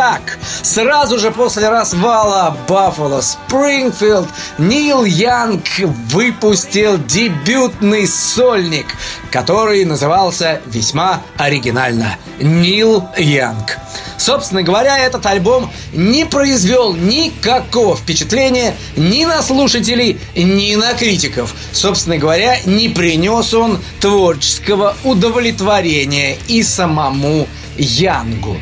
Итак, 0.00 0.38
сразу 0.62 1.18
же 1.18 1.30
после 1.30 1.68
развала 1.68 2.56
Баффало 2.66 3.20
Спрингфилд 3.20 4.28
Нил 4.56 5.04
Янг 5.04 5.62
выпустил 6.08 6.96
дебютный 6.96 8.08
сольник, 8.08 8.86
который 9.30 9.84
назывался 9.84 10.62
весьма 10.64 11.20
оригинально 11.36 12.16
«Нил 12.40 13.10
Янг». 13.18 13.76
Собственно 14.16 14.62
говоря, 14.62 14.98
этот 14.98 15.26
альбом 15.26 15.70
не 15.92 16.24
произвел 16.24 16.94
никакого 16.94 17.94
впечатления 17.94 18.76
ни 18.96 19.26
на 19.26 19.42
слушателей, 19.42 20.18
ни 20.34 20.76
на 20.76 20.94
критиков. 20.94 21.54
Собственно 21.72 22.16
говоря, 22.16 22.56
не 22.64 22.88
принес 22.88 23.52
он 23.52 23.78
творческого 24.00 24.96
удовлетворения 25.04 26.38
и 26.48 26.62
самому 26.62 27.46
Янгу. 27.76 28.56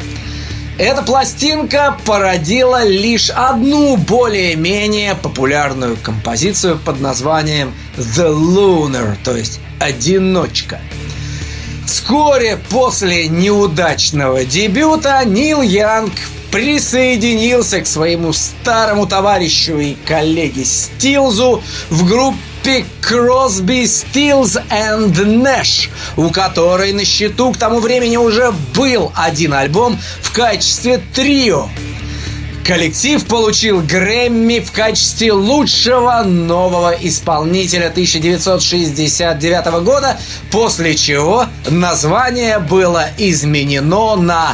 Эта 0.79 1.03
пластинка 1.03 1.99
породила 2.05 2.85
лишь 2.87 3.31
одну 3.31 3.97
более-менее 3.97 5.17
популярную 5.17 5.97
композицию 6.01 6.79
под 6.79 7.01
названием 7.01 7.75
The 7.97 8.33
Lunar, 8.33 9.17
то 9.25 9.37
есть 9.37 9.59
«Одиночка». 9.81 10.81
Вскоре 11.85 12.57
после 12.71 13.27
неудачного 13.27 14.45
дебюта 14.45 15.25
Нил 15.25 15.62
Янг 15.62 16.12
присоединился 16.53 17.81
к 17.81 17.87
своему 17.88 18.33
старому 18.33 19.07
товарищу 19.07 19.79
и 19.79 19.95
коллеге 20.07 20.64
Стилзу 20.64 21.61
в 21.91 22.07
группе 22.07 22.38
Crosby, 23.00 23.85
Stills 23.85 24.62
and 24.70 25.14
Nash, 25.14 25.88
у 26.16 26.31
которой 26.31 26.92
на 26.92 27.04
счету 27.04 27.52
к 27.52 27.57
тому 27.57 27.81
времени 27.81 28.16
уже 28.16 28.52
был 28.74 29.11
один 29.14 29.54
альбом 29.54 29.98
в 30.20 30.33
качестве 30.33 31.00
трио. 31.14 31.68
Коллектив 32.66 33.24
получил 33.24 33.81
Грэмми 33.81 34.61
в 34.61 34.72
качестве 34.72 35.33
лучшего 35.33 36.22
нового 36.22 36.94
исполнителя 37.00 37.87
1969 37.87 39.66
года, 39.83 40.18
после 40.50 40.94
чего 40.94 41.46
название 41.70 42.59
было 42.59 43.07
изменено 43.16 44.16
на 44.16 44.52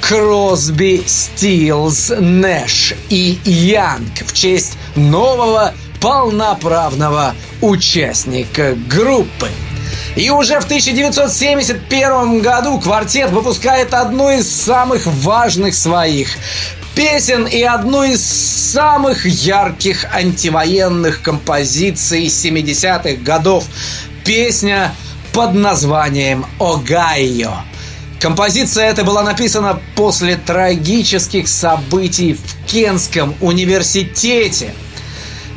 Кросби, 0.00 1.04
Стилс, 1.06 2.10
Нэш 2.18 2.94
и 3.10 3.38
Янг 3.44 4.26
в 4.26 4.32
честь 4.32 4.78
нового 4.96 5.74
полноправного 6.02 7.34
участника 7.60 8.74
группы. 8.90 9.48
И 10.16 10.28
уже 10.30 10.60
в 10.60 10.64
1971 10.64 12.40
году 12.40 12.78
квартет 12.80 13.30
выпускает 13.30 13.94
одну 13.94 14.28
из 14.30 14.50
самых 14.50 15.06
важных 15.06 15.74
своих 15.74 16.28
песен 16.96 17.46
и 17.46 17.62
одну 17.62 18.02
из 18.02 18.20
самых 18.22 19.24
ярких 19.24 20.04
антивоенных 20.12 21.22
композиций 21.22 22.26
70-х 22.26 23.22
годов. 23.22 23.64
Песня 24.24 24.92
под 25.32 25.54
названием 25.54 26.44
«Огайо». 26.58 27.52
Композиция 28.20 28.90
эта 28.90 29.04
была 29.04 29.22
написана 29.22 29.80
после 29.94 30.36
трагических 30.36 31.48
событий 31.48 32.34
в 32.34 32.66
Кенском 32.66 33.34
университете. 33.40 34.74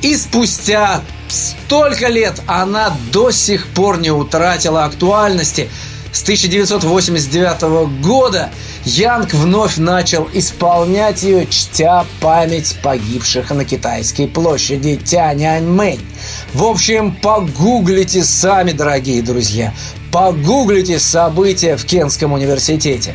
И 0.02 0.16
спустя 0.16 1.02
столько 1.28 2.08
лет 2.08 2.42
она 2.48 2.96
до 3.12 3.32
сих 3.32 3.68
пор 3.68 4.00
не 4.00 4.12
утратила 4.12 4.86
актуальности. 4.86 5.70
С 6.12 6.22
1989 6.24 8.02
года 8.02 8.50
Янг 8.86 9.34
вновь 9.34 9.76
начал 9.76 10.30
исполнять 10.32 11.24
ее, 11.24 11.46
чтя 11.48 12.06
память 12.22 12.78
погибших 12.82 13.52
на 13.52 13.66
китайской 13.66 14.28
площади 14.28 14.96
Тяньаньмэнь. 14.96 16.00
В 16.54 16.64
общем, 16.64 17.14
погуглите 17.16 18.24
сами, 18.24 18.72
дорогие 18.72 19.22
друзья. 19.22 19.74
Погуглите 20.10 21.00
события 21.00 21.76
в 21.76 21.84
Кенском 21.84 22.32
университете. 22.32 23.14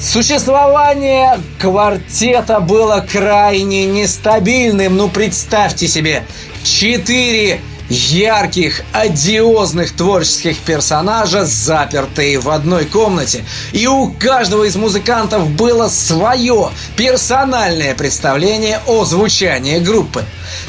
Существование 0.00 1.40
квартета 1.58 2.60
было 2.60 3.04
крайне 3.10 3.84
нестабильным. 3.84 4.96
Ну, 4.96 5.08
представьте 5.08 5.88
себе, 5.88 6.22
четыре 6.62 7.60
ярких, 7.88 8.82
одиозных 8.92 9.92
творческих 9.92 10.58
персонажа, 10.58 11.44
запертые 11.44 12.38
в 12.38 12.48
одной 12.50 12.84
комнате. 12.84 13.44
И 13.72 13.86
у 13.86 14.10
каждого 14.10 14.64
из 14.64 14.76
музыкантов 14.76 15.48
было 15.50 15.88
свое 15.88 16.70
персональное 16.96 17.94
представление 17.94 18.80
о 18.86 19.04
звучании 19.04 19.78
группы. 19.78 20.24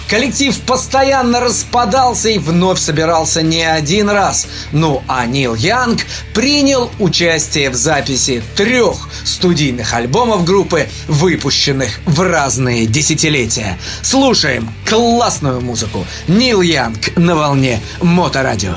Коллектив 0.10 0.58
постоянно 0.62 1.40
распадался 1.40 2.30
и 2.30 2.40
вновь 2.40 2.80
собирался 2.80 3.42
не 3.42 3.64
один 3.64 4.10
раз. 4.10 4.48
Ну 4.72 5.04
а 5.08 5.26
Нил 5.26 5.54
Янг 5.56 6.02
принял 6.34 6.90
участие 7.00 7.70
в 7.70 7.76
записи 7.76 8.42
трех 8.56 9.10
студийных 9.24 9.94
альбомов 9.94 10.46
группы, 10.46 10.90
выпущенных 11.08 12.00
в 12.06 12.22
разные 12.22 12.88
десятилетия. 12.88 13.78
Слушаем 14.02 14.74
классную 14.88 15.62
музыку. 15.62 16.06
Нил 16.28 16.62
Янг 16.62 17.09
на 17.16 17.36
волне 17.36 17.82
Моторадио. 18.02 18.76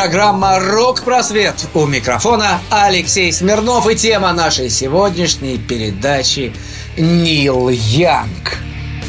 Программа 0.00 0.58
«Рок-просвет». 0.58 1.66
У 1.74 1.84
микрофона 1.84 2.60
Алексей 2.70 3.30
Смирнов 3.30 3.86
и 3.86 3.94
тема 3.94 4.32
нашей 4.32 4.70
сегодняшней 4.70 5.58
передачи 5.58 6.54
«Нил 6.96 7.68
Янг». 7.68 8.56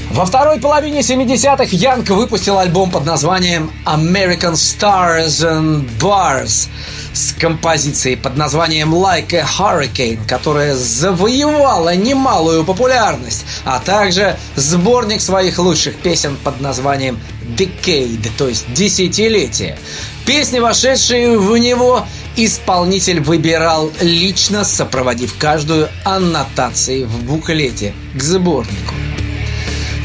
Во 0.10 0.26
второй 0.26 0.60
половине 0.60 1.00
70-х 1.00 1.68
Янг 1.72 2.10
выпустил 2.10 2.60
альбом 2.60 2.92
под 2.92 3.06
названием 3.06 3.72
«American 3.86 4.56
Stars 4.56 5.40
and 5.40 5.88
Bars» 5.98 6.68
с 7.14 7.34
композицией 7.34 8.18
под 8.18 8.38
названием 8.38 8.94
«Like 8.94 9.34
a 9.34 9.46
Hurricane», 9.46 10.20
которая 10.28 10.76
завоевала 10.76 11.96
немалую 11.96 12.64
популярность, 12.64 13.46
а 13.66 13.80
также 13.80 14.38
сборник 14.56 15.22
своих 15.22 15.60
лучших 15.60 15.96
песен 15.96 16.38
под 16.44 16.62
названием 16.62 17.20
«Decade», 17.58 18.30
то 18.38 18.48
есть 18.48 18.74
«Десятилетие». 18.74 19.78
Песни, 20.26 20.60
вошедшие 20.60 21.38
в 21.38 21.58
него, 21.58 22.06
исполнитель 22.36 23.20
выбирал 23.20 23.92
лично, 24.02 24.64
сопроводив 24.64 25.36
каждую 25.38 25.90
аннотацией 26.06 27.06
в 27.06 27.24
буклете 27.24 27.94
к 28.16 28.22
сборнику. 28.22 28.94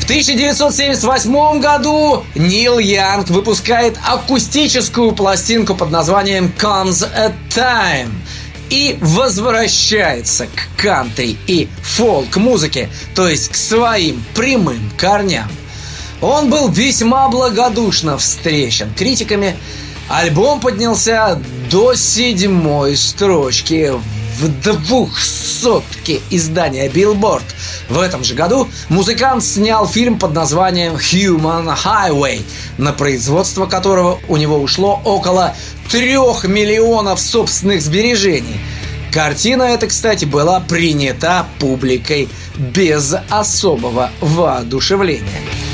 В 0.07 0.09
1978 0.09 1.59
году 1.59 2.23
Нил 2.37 2.79
Янг 2.79 3.29
выпускает 3.29 3.99
акустическую 4.07 5.11
пластинку 5.11 5.75
под 5.75 5.91
названием 5.91 6.55
Comes 6.57 7.05
a 7.13 7.33
Time 7.51 8.13
и 8.71 8.97
возвращается 9.01 10.47
к 10.47 10.81
кантри 10.81 11.37
и 11.49 11.69
фолк-музыке, 11.83 12.89
то 13.17 13.27
есть 13.27 13.49
к 13.49 13.57
своим 13.57 14.25
прямым 14.37 14.93
корням. 14.97 15.51
Он 16.21 16.51
был 16.51 16.69
весьма 16.69 17.29
благодушно 17.29 18.17
встречен 18.17 18.95
критиками, 18.95 19.57
Альбом 20.09 20.61
поднялся 20.61 21.37
до 21.69 21.95
седьмой 21.95 22.97
строчки 22.97 23.93
в 24.39 24.49
двухсотке 24.49 26.21
издания 26.31 26.89
Billboard. 26.89 27.45
В 27.89 27.99
этом 27.99 28.23
же 28.23 28.35
году 28.35 28.69
музыкант 28.89 29.43
снял 29.43 29.87
фильм 29.87 30.19
под 30.19 30.35
названием 30.35 30.95
Human 30.95 31.77
Highway, 31.77 32.43
на 32.79 32.93
производство 32.93 33.67
которого 33.67 34.21
у 34.29 34.37
него 34.37 34.59
ушло 34.59 35.01
около 35.05 35.55
трех 35.91 36.45
миллионов 36.45 37.21
собственных 37.21 37.81
сбережений. 37.81 38.61
Картина 39.13 39.63
эта, 39.63 39.87
кстати, 39.87 40.27
была 40.27 40.61
принята 40.61 41.47
публикой 41.59 42.29
без 42.57 43.15
особого 43.31 44.11
воодушевления. 44.21 45.66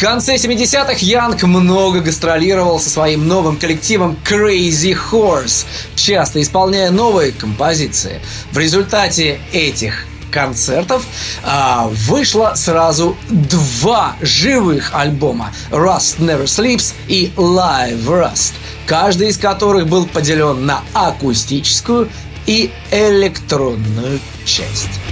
Конце 0.00 0.36
70-х 0.36 1.04
Янг 1.04 1.42
много 1.42 2.00
гастролировал 2.00 2.80
со 2.80 2.88
своим 2.88 3.28
новым 3.28 3.58
коллективом 3.58 4.16
Crazy 4.24 4.96
Horse, 4.96 5.66
часто 5.94 6.40
исполняя 6.40 6.90
новые 6.90 7.32
композиции. 7.32 8.22
В 8.50 8.56
результате 8.56 9.40
этих 9.52 10.06
концертов 10.30 11.04
а, 11.44 11.88
вышло 11.88 12.54
сразу 12.54 13.14
два 13.28 14.16
живых 14.22 14.92
альбома 14.94 15.52
Rust 15.70 16.18
Never 16.18 16.44
Sleeps 16.44 16.94
и 17.06 17.30
Live 17.36 18.06
Rust, 18.06 18.54
каждый 18.86 19.28
из 19.28 19.36
которых 19.36 19.86
был 19.86 20.06
поделен 20.06 20.64
на 20.64 20.82
акустическую 20.94 22.08
и 22.46 22.70
электронную 22.90 24.18
часть. 24.46 25.09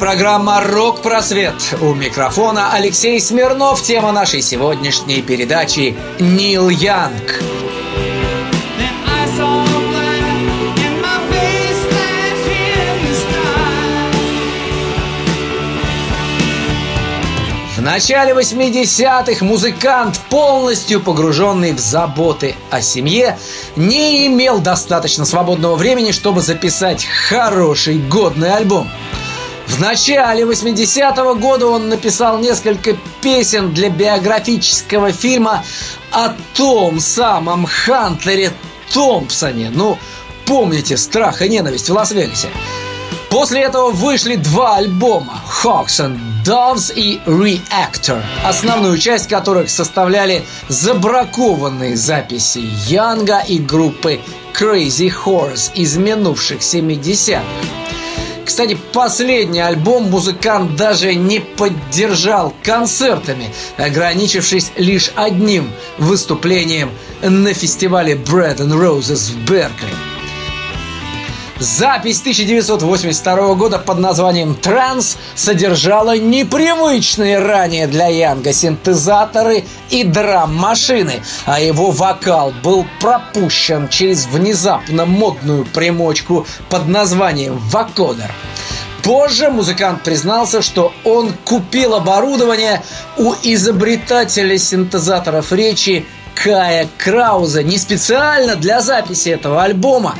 программа 0.02 0.60
«Рок-просвет». 0.60 1.54
У 1.80 1.94
микрофона 1.94 2.72
Алексей 2.72 3.20
Смирнов. 3.20 3.80
Тема 3.82 4.10
нашей 4.10 4.42
сегодняшней 4.42 5.22
передачи 5.22 5.94
«Нил 6.18 6.70
Янг». 6.70 7.40
В 17.76 17.80
начале 17.80 18.32
80-х 18.32 19.44
музыкант, 19.44 20.18
полностью 20.28 21.00
погруженный 21.00 21.74
в 21.74 21.78
заботы 21.78 22.56
о 22.72 22.80
семье, 22.82 23.38
не 23.76 24.26
имел 24.26 24.58
достаточно 24.58 25.24
свободного 25.24 25.76
времени, 25.76 26.10
чтобы 26.10 26.40
записать 26.40 27.04
хороший, 27.04 27.98
годный 27.98 28.52
альбом. 28.52 28.88
В 29.72 29.80
начале 29.80 30.42
80-го 30.42 31.34
года 31.34 31.66
он 31.66 31.88
написал 31.88 32.38
несколько 32.38 32.94
песен 33.22 33.72
для 33.72 33.88
биографического 33.88 35.12
фильма 35.12 35.64
о 36.10 36.34
том 36.54 37.00
самом 37.00 37.64
Хантере 37.64 38.52
Томпсоне. 38.92 39.70
Ну, 39.70 39.98
помните 40.44 40.98
«Страх 40.98 41.40
и 41.40 41.48
ненависть» 41.48 41.88
в 41.88 41.94
Лас-Вегасе? 41.94 42.48
После 43.30 43.62
этого 43.62 43.92
вышли 43.92 44.36
два 44.36 44.76
альбома 44.76 45.40
Hawks 45.62 46.00
and 46.00 46.20
Doves 46.44 46.92
и 46.94 47.22
Reactor, 47.24 48.22
основную 48.44 48.98
часть 48.98 49.30
которых 49.30 49.70
составляли 49.70 50.44
забракованные 50.68 51.96
записи 51.96 52.62
Янга 52.88 53.38
и 53.38 53.58
группы 53.58 54.20
Crazy 54.52 55.10
Horse 55.10 55.72
из 55.74 55.96
минувших 55.96 56.58
70-х. 56.60 57.81
Кстати, 58.44 58.76
последний 58.92 59.60
альбом 59.60 60.10
музыкант 60.10 60.76
даже 60.76 61.14
не 61.14 61.40
поддержал 61.40 62.52
концертами, 62.62 63.52
ограничившись 63.76 64.72
лишь 64.76 65.12
одним 65.14 65.70
выступлением 65.98 66.90
на 67.22 67.54
фестивале 67.54 68.14
Bread 68.14 68.58
and 68.58 68.72
Roses 68.72 69.32
в 69.32 69.48
Беркли. 69.48 70.11
Запись 71.62 72.18
1982 72.18 73.54
года 73.54 73.78
под 73.78 74.00
названием 74.00 74.56
«Транс» 74.56 75.16
содержала 75.36 76.18
непривычные 76.18 77.38
ранее 77.38 77.86
для 77.86 78.08
Янга 78.08 78.52
синтезаторы 78.52 79.62
и 79.88 80.02
драм-машины, 80.02 81.22
а 81.46 81.60
его 81.60 81.92
вокал 81.92 82.52
был 82.64 82.84
пропущен 83.00 83.88
через 83.88 84.26
внезапно 84.26 85.06
модную 85.06 85.64
примочку 85.64 86.48
под 86.68 86.88
названием 86.88 87.58
«Вокодер». 87.70 88.32
Позже 89.04 89.48
музыкант 89.48 90.02
признался, 90.02 90.62
что 90.62 90.92
он 91.04 91.32
купил 91.44 91.94
оборудование 91.94 92.82
у 93.16 93.34
изобретателя 93.40 94.58
синтезаторов 94.58 95.52
речи 95.52 96.06
Кая 96.34 96.88
Крауза 96.98 97.62
не 97.62 97.78
специально 97.78 98.56
для 98.56 98.80
записи 98.80 99.28
этого 99.28 99.62
альбома, 99.62 100.16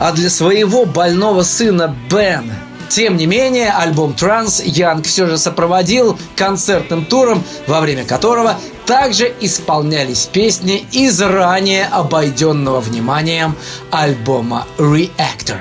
а 0.00 0.12
для 0.12 0.30
своего 0.30 0.86
больного 0.86 1.44
сына 1.44 1.94
Бена. 2.10 2.56
Тем 2.88 3.16
не 3.16 3.26
менее, 3.26 3.70
альбом 3.70 4.14
«Транс» 4.14 4.60
Янг 4.60 5.06
все 5.06 5.26
же 5.26 5.38
сопроводил 5.38 6.18
концертным 6.34 7.04
туром, 7.04 7.44
во 7.68 7.80
время 7.80 8.04
которого 8.04 8.58
также 8.84 9.32
исполнялись 9.40 10.26
песни 10.26 10.84
из 10.90 11.20
ранее 11.20 11.86
обойденного 11.86 12.80
вниманием 12.80 13.54
альбома 13.92 14.66
«Reactor». 14.78 15.58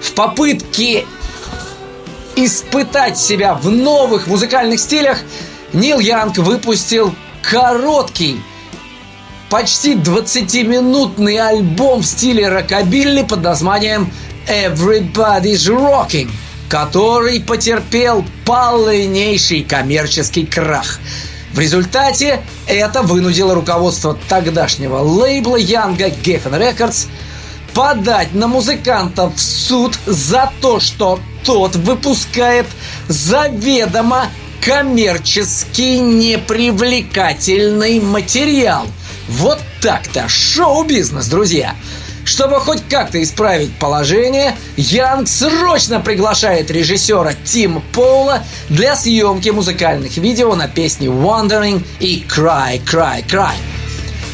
В 0.00 0.12
попытке 0.12 1.04
испытать 2.36 3.18
себя 3.18 3.54
в 3.54 3.68
новых 3.68 4.26
музыкальных 4.26 4.80
стилях, 4.80 5.18
Нил 5.74 5.98
Янг 5.98 6.38
выпустил 6.38 7.14
короткий, 7.42 8.40
почти 9.50 9.94
20-минутный 9.94 11.38
альбом 11.38 12.02
в 12.02 12.06
стиле 12.06 12.48
рокобилли 12.48 13.22
под 13.22 13.42
названием 13.42 14.10
Everybody's 14.46 15.68
Rocking, 15.68 16.30
который 16.68 17.40
потерпел 17.40 18.24
полнейший 18.46 19.64
коммерческий 19.64 20.46
крах. 20.46 21.00
В 21.52 21.58
результате 21.58 22.40
это 22.68 23.02
вынудило 23.02 23.54
руководство 23.54 24.16
тогдашнего 24.28 24.98
лейбла 24.98 25.56
Янга 25.56 26.08
Geffen 26.08 26.56
Records 26.56 27.08
подать 27.74 28.32
на 28.34 28.46
музыканта 28.46 29.28
в 29.28 29.40
суд 29.40 29.98
за 30.06 30.52
то, 30.60 30.78
что 30.78 31.18
тот 31.44 31.74
выпускает 31.74 32.66
заведомо 33.08 34.26
коммерчески 34.64 35.98
непривлекательный 35.98 37.98
материал. 37.98 38.86
Вот 39.30 39.60
так-то, 39.80 40.28
шоу-бизнес, 40.28 41.28
друзья. 41.28 41.76
Чтобы 42.24 42.58
хоть 42.58 42.82
как-то 42.88 43.22
исправить 43.22 43.72
положение, 43.78 44.56
Янг 44.76 45.28
срочно 45.28 46.00
приглашает 46.00 46.68
режиссера 46.68 47.34
Тима 47.44 47.80
Поула 47.92 48.42
для 48.68 48.96
съемки 48.96 49.50
музыкальных 49.50 50.16
видео 50.16 50.56
на 50.56 50.66
песни 50.66 51.06
«Wandering» 51.06 51.84
и 52.00 52.26
«Cry, 52.28 52.82
Cry, 52.84 53.24
Cry». 53.24 53.54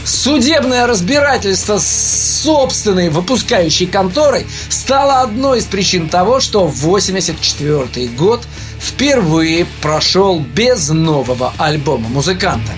Судебное 0.07 0.87
разбирательство 0.87 1.79
с 1.79 2.43
собственной 2.43 3.11
выпускающей 3.11 3.87
конторой 3.87 4.47
стало 4.71 5.21
одной 5.21 5.59
из 5.59 5.67
причин 5.67 6.09
того, 6.09 6.41
что 6.41 6.61
1984 6.61 8.09
год 8.17 8.45
впервые 8.81 9.67
прошел 9.83 10.41
без 10.41 10.89
нового 10.89 11.53
альбома 11.59 12.09
музыканта. 12.09 12.73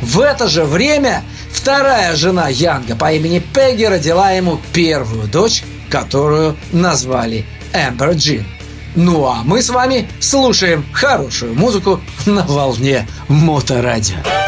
В 0.00 0.20
это 0.20 0.46
же 0.46 0.64
время 0.64 1.24
вторая 1.50 2.14
жена 2.16 2.48
Янга 2.48 2.96
по 2.96 3.12
имени 3.12 3.38
Пегги 3.38 3.84
родила 3.84 4.30
ему 4.32 4.60
первую 4.72 5.28
дочь, 5.28 5.64
которую 5.90 6.56
назвали 6.72 7.44
Эмбер 7.72 8.12
Джин. 8.12 8.46
Ну 8.94 9.26
а 9.26 9.42
мы 9.44 9.62
с 9.62 9.70
вами 9.70 10.08
слушаем 10.20 10.84
хорошую 10.92 11.54
музыку 11.54 12.00
на 12.26 12.42
волне 12.42 13.06
Моторадио. 13.28 14.47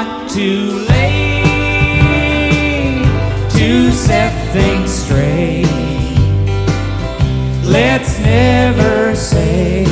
Not 0.00 0.30
too 0.30 0.86
late 0.88 1.44
to 3.58 3.90
set 3.92 4.32
things 4.52 4.90
straight. 4.90 5.66
Let's 7.64 8.18
never 8.20 9.14
say 9.14 9.84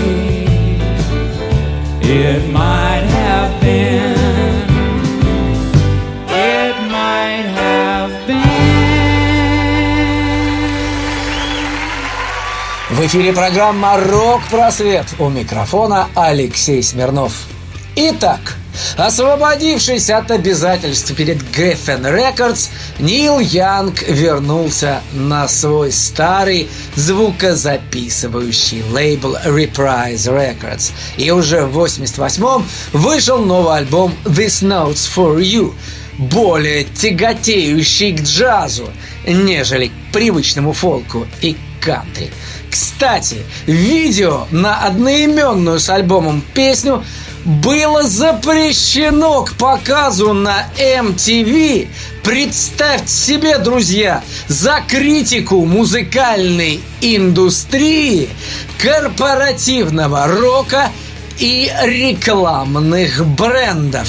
it 2.00 2.42
might 2.52 3.04
have 3.20 3.50
been. 3.60 4.16
It 6.28 6.76
might 6.90 7.46
have 7.62 8.12
been. 8.26 8.38
В 12.90 13.06
эфире 13.06 13.32
программа 13.32 13.98
«Рок-просвет». 13.98 15.06
У 15.18 15.28
микрофона 15.28 16.08
Алексей 16.14 16.82
Смирнов. 16.82 17.46
Итак, 17.94 18.57
освободившись 18.98 20.10
от 20.10 20.30
обязательств 20.30 21.14
перед 21.14 21.38
Geffen 21.56 22.02
Records, 22.02 22.68
Нил 22.98 23.38
Янг 23.38 24.02
вернулся 24.08 25.00
на 25.12 25.46
свой 25.46 25.92
старый 25.92 26.68
звукозаписывающий 26.96 28.82
лейбл 28.90 29.36
Reprise 29.46 30.26
Records. 30.26 30.90
И 31.16 31.30
уже 31.30 31.64
в 31.64 31.78
88-м 31.78 32.66
вышел 32.92 33.38
новый 33.38 33.78
альбом 33.78 34.14
This 34.24 34.62
Notes 34.62 35.08
For 35.14 35.40
You, 35.40 35.74
более 36.18 36.82
тяготеющий 36.82 38.12
к 38.16 38.22
джазу, 38.22 38.88
нежели 39.24 39.86
к 39.88 40.12
привычному 40.12 40.72
фолку 40.72 41.24
и 41.40 41.56
кантри. 41.80 42.32
Кстати, 42.68 43.38
видео 43.66 44.46
на 44.50 44.80
одноименную 44.84 45.78
с 45.78 45.88
альбомом 45.88 46.42
песню 46.52 47.04
было 47.44 48.02
запрещено 48.04 49.44
к 49.44 49.54
показу 49.54 50.32
на 50.32 50.66
MTV. 50.78 51.88
Представьте 52.22 53.08
себе, 53.08 53.58
друзья, 53.58 54.22
за 54.48 54.82
критику 54.86 55.64
музыкальной 55.64 56.80
индустрии, 57.00 58.28
корпоративного 58.78 60.26
рока 60.26 60.90
и 61.38 61.70
рекламных 61.84 63.24
брендов. 63.26 64.08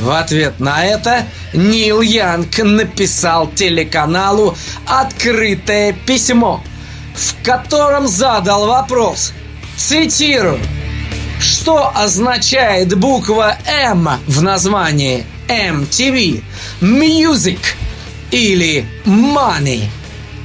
В 0.00 0.10
ответ 0.10 0.60
на 0.60 0.84
это 0.84 1.24
Нил 1.54 2.00
Янг 2.02 2.58
написал 2.58 3.48
телеканалу 3.48 4.56
открытое 4.86 5.92
письмо, 5.92 6.62
в 7.14 7.42
котором 7.44 8.06
задал 8.06 8.66
вопрос, 8.66 9.32
цитирую, 9.76 10.58
что 11.38 11.92
означает 11.94 12.96
буква 12.96 13.58
М 13.66 14.08
в 14.26 14.42
названии 14.42 15.26
MTV, 15.48 16.42
Music 16.80 17.58
или 18.30 18.86
Money. 19.04 19.88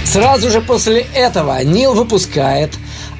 Сразу 0.05 0.49
же 0.49 0.61
после 0.61 1.01
этого 1.13 1.61
Нил 1.63 1.93
выпускает 1.93 2.71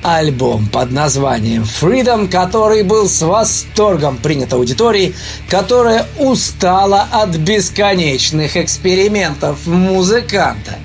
альбом 0.04 0.68
под 0.68 0.91
названием 0.91 1.64
Freedom, 1.64 2.28
который 2.28 2.84
был 2.84 3.10
с 3.10 3.22
восторгом 3.22 4.18
принят 4.18 4.54
аудиторией, 4.54 5.16
которая 5.49 6.06
устала 6.20 7.08
от 7.12 7.36
бесконечных 7.38 8.58
экспериментов 8.58 9.66
музыканта. 9.66 10.78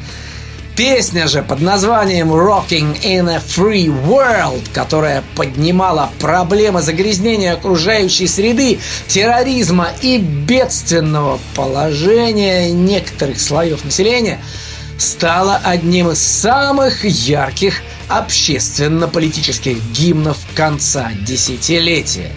Песня 0.78 1.26
же 1.26 1.42
под 1.42 1.60
названием 1.60 2.32
Rocking 2.32 3.02
in 3.02 3.28
a 3.28 3.42
Free 3.44 3.86
World, 3.86 4.62
которая 4.72 5.24
поднимала 5.34 6.10
проблемы 6.20 6.82
загрязнения 6.82 7.54
окружающей 7.54 8.28
среды, 8.28 8.78
терроризма 9.08 9.88
и 10.02 10.18
бедственного 10.18 11.40
положения 11.56 12.70
некоторых 12.70 13.40
слоев 13.40 13.84
населения, 13.84 14.38
стала 14.98 15.56
одним 15.64 16.10
из 16.10 16.18
самых 16.18 17.04
ярких 17.04 17.80
общественно-политических 18.08 19.78
гимнов 19.92 20.38
конца 20.54 21.10
десятилетия. 21.24 22.32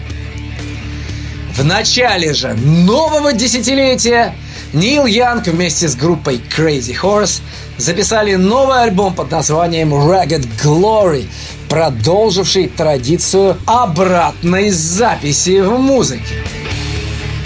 В 1.54 1.64
начале 1.64 2.32
же 2.32 2.54
нового 2.54 3.32
десятилетия 3.34 4.34
Нил 4.72 5.04
Янг 5.04 5.48
вместе 5.48 5.86
с 5.86 5.94
группой 5.94 6.36
Crazy 6.56 6.96
Horse 6.98 7.42
записали 7.76 8.36
новый 8.36 8.84
альбом 8.84 9.14
под 9.14 9.30
названием 9.30 9.92
Ragged 9.92 10.48
Glory, 10.62 11.26
продолживший 11.68 12.68
традицию 12.68 13.58
обратной 13.66 14.70
записи 14.70 15.60
в 15.60 15.78
музыке. 15.78 16.42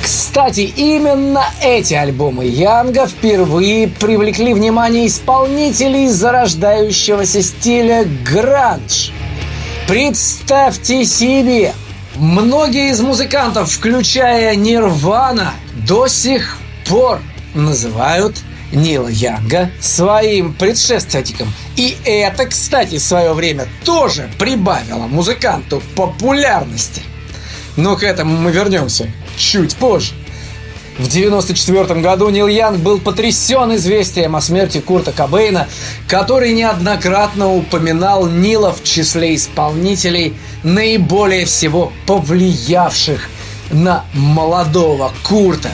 Кстати, 0.07 0.61
именно 0.61 1.45
эти 1.61 1.95
альбомы 1.95 2.45
Янга 2.45 3.09
впервые 3.09 3.89
привлекли 3.89 4.55
внимание 4.55 5.09
исполнителей 5.09 6.07
зарождающегося 6.07 7.43
стиля 7.43 8.07
гранж. 8.25 9.11
Представьте 9.89 11.05
себе, 11.05 11.73
многие 12.15 12.91
из 12.91 13.01
музыкантов, 13.01 13.69
включая 13.69 14.55
Нирвана, 14.55 15.55
до 15.89 16.07
сих 16.07 16.57
пор 16.89 17.19
называют 17.55 18.37
Нила 18.73 19.09
Янга 19.09 19.73
своим 19.81 20.55
предшественником. 20.55 21.53
И 21.75 21.97
это, 22.05 22.47
кстати, 22.47 22.99
в 22.99 23.03
свое 23.03 23.33
время 23.33 23.67
тоже 23.85 24.31
прибавило 24.39 25.09
музыканту 25.09 25.83
популярности. 25.97 27.03
Но 27.75 27.97
к 27.97 28.05
этому 28.05 28.37
мы 28.37 28.53
вернемся 28.53 29.11
чуть 29.37 29.77
позже. 29.77 30.15
В 30.99 31.09
1994 31.09 32.01
году 32.01 32.31
Нил 32.31 32.47
Янг 32.47 32.79
был 32.79 32.99
потрясен 32.99 33.75
известием 33.75 34.35
о 34.35 34.41
смерти 34.41 34.81
Курта 34.81 35.13
Кобейна, 35.13 35.69
который 36.09 36.55
неоднократно 36.55 37.53
упоминал 37.53 38.27
Нила 38.27 38.73
в 38.73 38.83
числе 38.83 39.35
исполнителей, 39.35 40.35
наиболее 40.63 41.45
всего 41.45 41.93
повлиявших 42.07 43.29
на 43.71 44.07
молодого 44.15 45.13
Курта. 45.23 45.71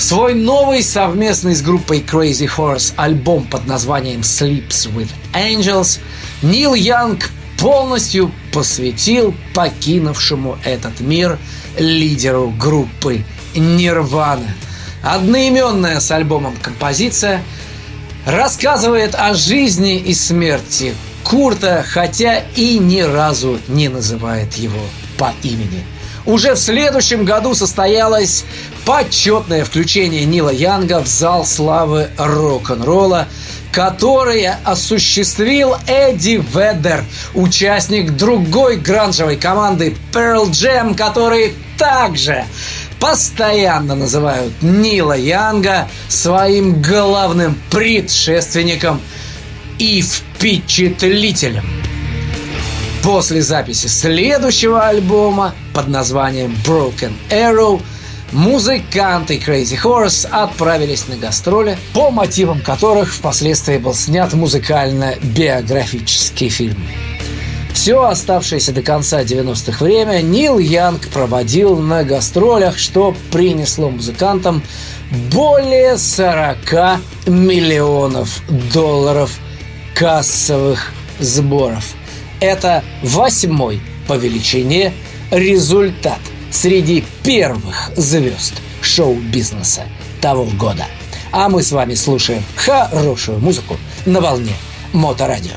Свой 0.00 0.34
новый 0.34 0.82
совместный 0.82 1.54
с 1.54 1.62
группой 1.62 2.00
Crazy 2.00 2.50
Horse 2.56 2.94
альбом 2.96 3.44
под 3.44 3.68
названием 3.68 4.22
Sleeps 4.22 4.92
with 4.92 5.10
Angels 5.34 6.00
Нил 6.42 6.74
Янг 6.74 7.30
полностью 7.58 8.32
посвятил 8.52 9.34
покинувшему 9.54 10.58
этот 10.64 11.00
мир 11.00 11.38
лидеру 11.78 12.50
группы 12.50 13.24
Нирвана. 13.54 14.54
Одноименная 15.02 16.00
с 16.00 16.10
альбомом 16.10 16.56
композиция 16.60 17.42
рассказывает 18.26 19.14
о 19.14 19.34
жизни 19.34 19.96
и 19.96 20.14
смерти 20.14 20.94
Курта, 21.24 21.84
хотя 21.86 22.40
и 22.56 22.78
ни 22.78 23.00
разу 23.00 23.58
не 23.68 23.88
называет 23.88 24.54
его 24.54 24.80
по 25.16 25.32
имени. 25.42 25.84
Уже 26.30 26.54
в 26.54 26.58
следующем 26.60 27.24
году 27.24 27.56
состоялось 27.56 28.44
почетное 28.86 29.64
включение 29.64 30.24
Нила 30.24 30.50
Янга 30.50 31.02
в 31.02 31.08
зал 31.08 31.44
славы 31.44 32.08
рок-н-ролла, 32.16 33.26
которое 33.72 34.60
осуществил 34.64 35.74
Эдди 35.88 36.40
Ведер, 36.54 37.02
участник 37.34 38.12
другой 38.12 38.76
гранжевой 38.76 39.38
команды 39.38 39.96
Pearl 40.12 40.48
Jam, 40.50 40.94
которые 40.94 41.52
также 41.76 42.44
постоянно 43.00 43.96
называют 43.96 44.52
Нила 44.62 45.16
Янга 45.16 45.88
своим 46.08 46.80
главным 46.80 47.60
предшественником 47.72 49.00
и 49.80 50.00
впечатлителем. 50.00 51.79
После 53.02 53.40
записи 53.40 53.86
следующего 53.86 54.86
альбома 54.86 55.54
под 55.72 55.88
названием 55.88 56.54
Broken 56.66 57.12
Arrow 57.30 57.80
музыканты 58.30 59.38
Crazy 59.38 59.78
Horse 59.82 60.28
отправились 60.30 61.08
на 61.08 61.16
гастроли, 61.16 61.78
по 61.94 62.10
мотивам 62.10 62.60
которых 62.60 63.10
впоследствии 63.12 63.78
был 63.78 63.94
снят 63.94 64.30
музыкально-биографический 64.34 66.50
фильм. 66.50 66.76
Все 67.72 68.02
оставшееся 68.02 68.72
до 68.72 68.82
конца 68.82 69.22
90-х 69.22 69.82
время 69.82 70.20
Нил 70.20 70.58
Янг 70.58 71.08
проводил 71.08 71.78
на 71.78 72.04
гастролях, 72.04 72.76
что 72.76 73.16
принесло 73.32 73.88
музыкантам 73.88 74.62
более 75.32 75.96
40 75.96 76.58
миллионов 77.26 78.42
долларов 78.74 79.38
кассовых 79.94 80.92
сборов. 81.18 81.94
Это 82.40 82.82
восьмой 83.02 83.80
по 84.08 84.14
величине 84.14 84.92
результат 85.30 86.18
среди 86.50 87.04
первых 87.22 87.92
звезд 87.96 88.54
шоу-бизнеса 88.80 89.82
того 90.20 90.44
года. 90.58 90.86
А 91.32 91.48
мы 91.48 91.62
с 91.62 91.70
вами 91.70 91.94
слушаем 91.94 92.42
хорошую 92.56 93.38
музыку 93.38 93.76
на 94.06 94.20
волне 94.20 94.54
Моторадио. 94.92 95.56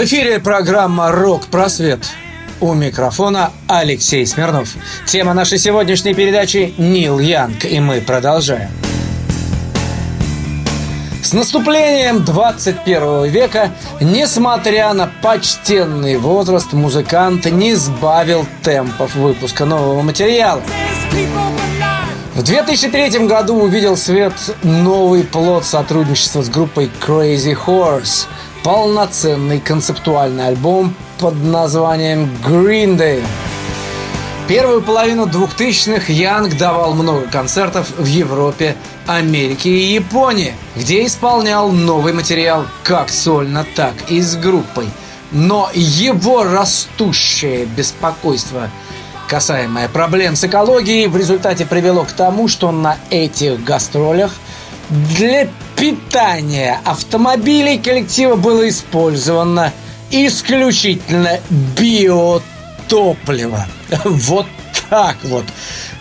В 0.00 0.04
эфире 0.04 0.40
программа 0.40 1.12
«Рок-просвет». 1.12 2.00
У 2.58 2.72
микрофона 2.72 3.50
Алексей 3.66 4.26
Смирнов. 4.26 4.70
Тема 5.04 5.34
нашей 5.34 5.58
сегодняшней 5.58 6.14
передачи– 6.14 6.72
Нил 6.78 7.18
Янг, 7.18 7.66
и 7.66 7.80
мы 7.80 8.00
продолжаем. 8.00 8.70
С 11.22 11.34
наступлением 11.34 12.24
21 12.24 13.24
века, 13.24 13.72
несмотря 14.00 14.94
на 14.94 15.10
почтенный 15.20 16.16
возраст, 16.16 16.72
музыкант 16.72 17.44
не 17.44 17.74
сбавил 17.74 18.46
темпов 18.62 19.14
выпуска 19.16 19.66
нового 19.66 20.00
материала. 20.00 20.62
В 22.34 22.42
2003 22.42 23.26
году 23.26 23.56
увидел 23.56 23.98
свет 23.98 24.32
новый 24.62 25.24
плод 25.24 25.66
сотрудничества 25.66 26.40
с 26.40 26.48
группой 26.48 26.90
Crazy 27.06 27.54
Horse. 27.66 28.28
Полноценный 28.62 29.58
концептуальный 29.58 30.48
альбом 30.48 30.94
под 31.18 31.34
названием 31.42 32.30
Green 32.46 32.98
Day. 32.98 33.24
Первую 34.48 34.82
половину 34.82 35.24
2000-х 35.24 36.12
Янг 36.12 36.58
давал 36.58 36.92
много 36.92 37.22
концертов 37.22 37.88
в 37.96 38.04
Европе, 38.04 38.76
Америке 39.06 39.70
и 39.70 39.94
Японии, 39.94 40.54
где 40.76 41.06
исполнял 41.06 41.72
новый 41.72 42.12
материал 42.12 42.66
как 42.82 43.08
сольно, 43.08 43.64
так 43.74 43.94
и 44.08 44.20
с 44.20 44.36
группой. 44.36 44.90
Но 45.30 45.70
его 45.72 46.44
растущее 46.44 47.64
беспокойство 47.64 48.68
касаемое 49.26 49.88
проблем 49.88 50.36
с 50.36 50.44
экологией 50.44 51.06
в 51.06 51.16
результате 51.16 51.64
привело 51.64 52.04
к 52.04 52.12
тому, 52.12 52.46
что 52.46 52.72
на 52.72 52.98
этих 53.08 53.64
гастролях 53.64 54.32
для 54.90 55.48
питания 55.76 56.80
автомобилей 56.84 57.78
коллектива 57.78 58.36
было 58.36 58.68
использовано 58.68 59.72
исключительно 60.10 61.40
биотопливо. 61.78 63.66
Вот 64.04 64.46
так 64.88 65.16
вот, 65.24 65.44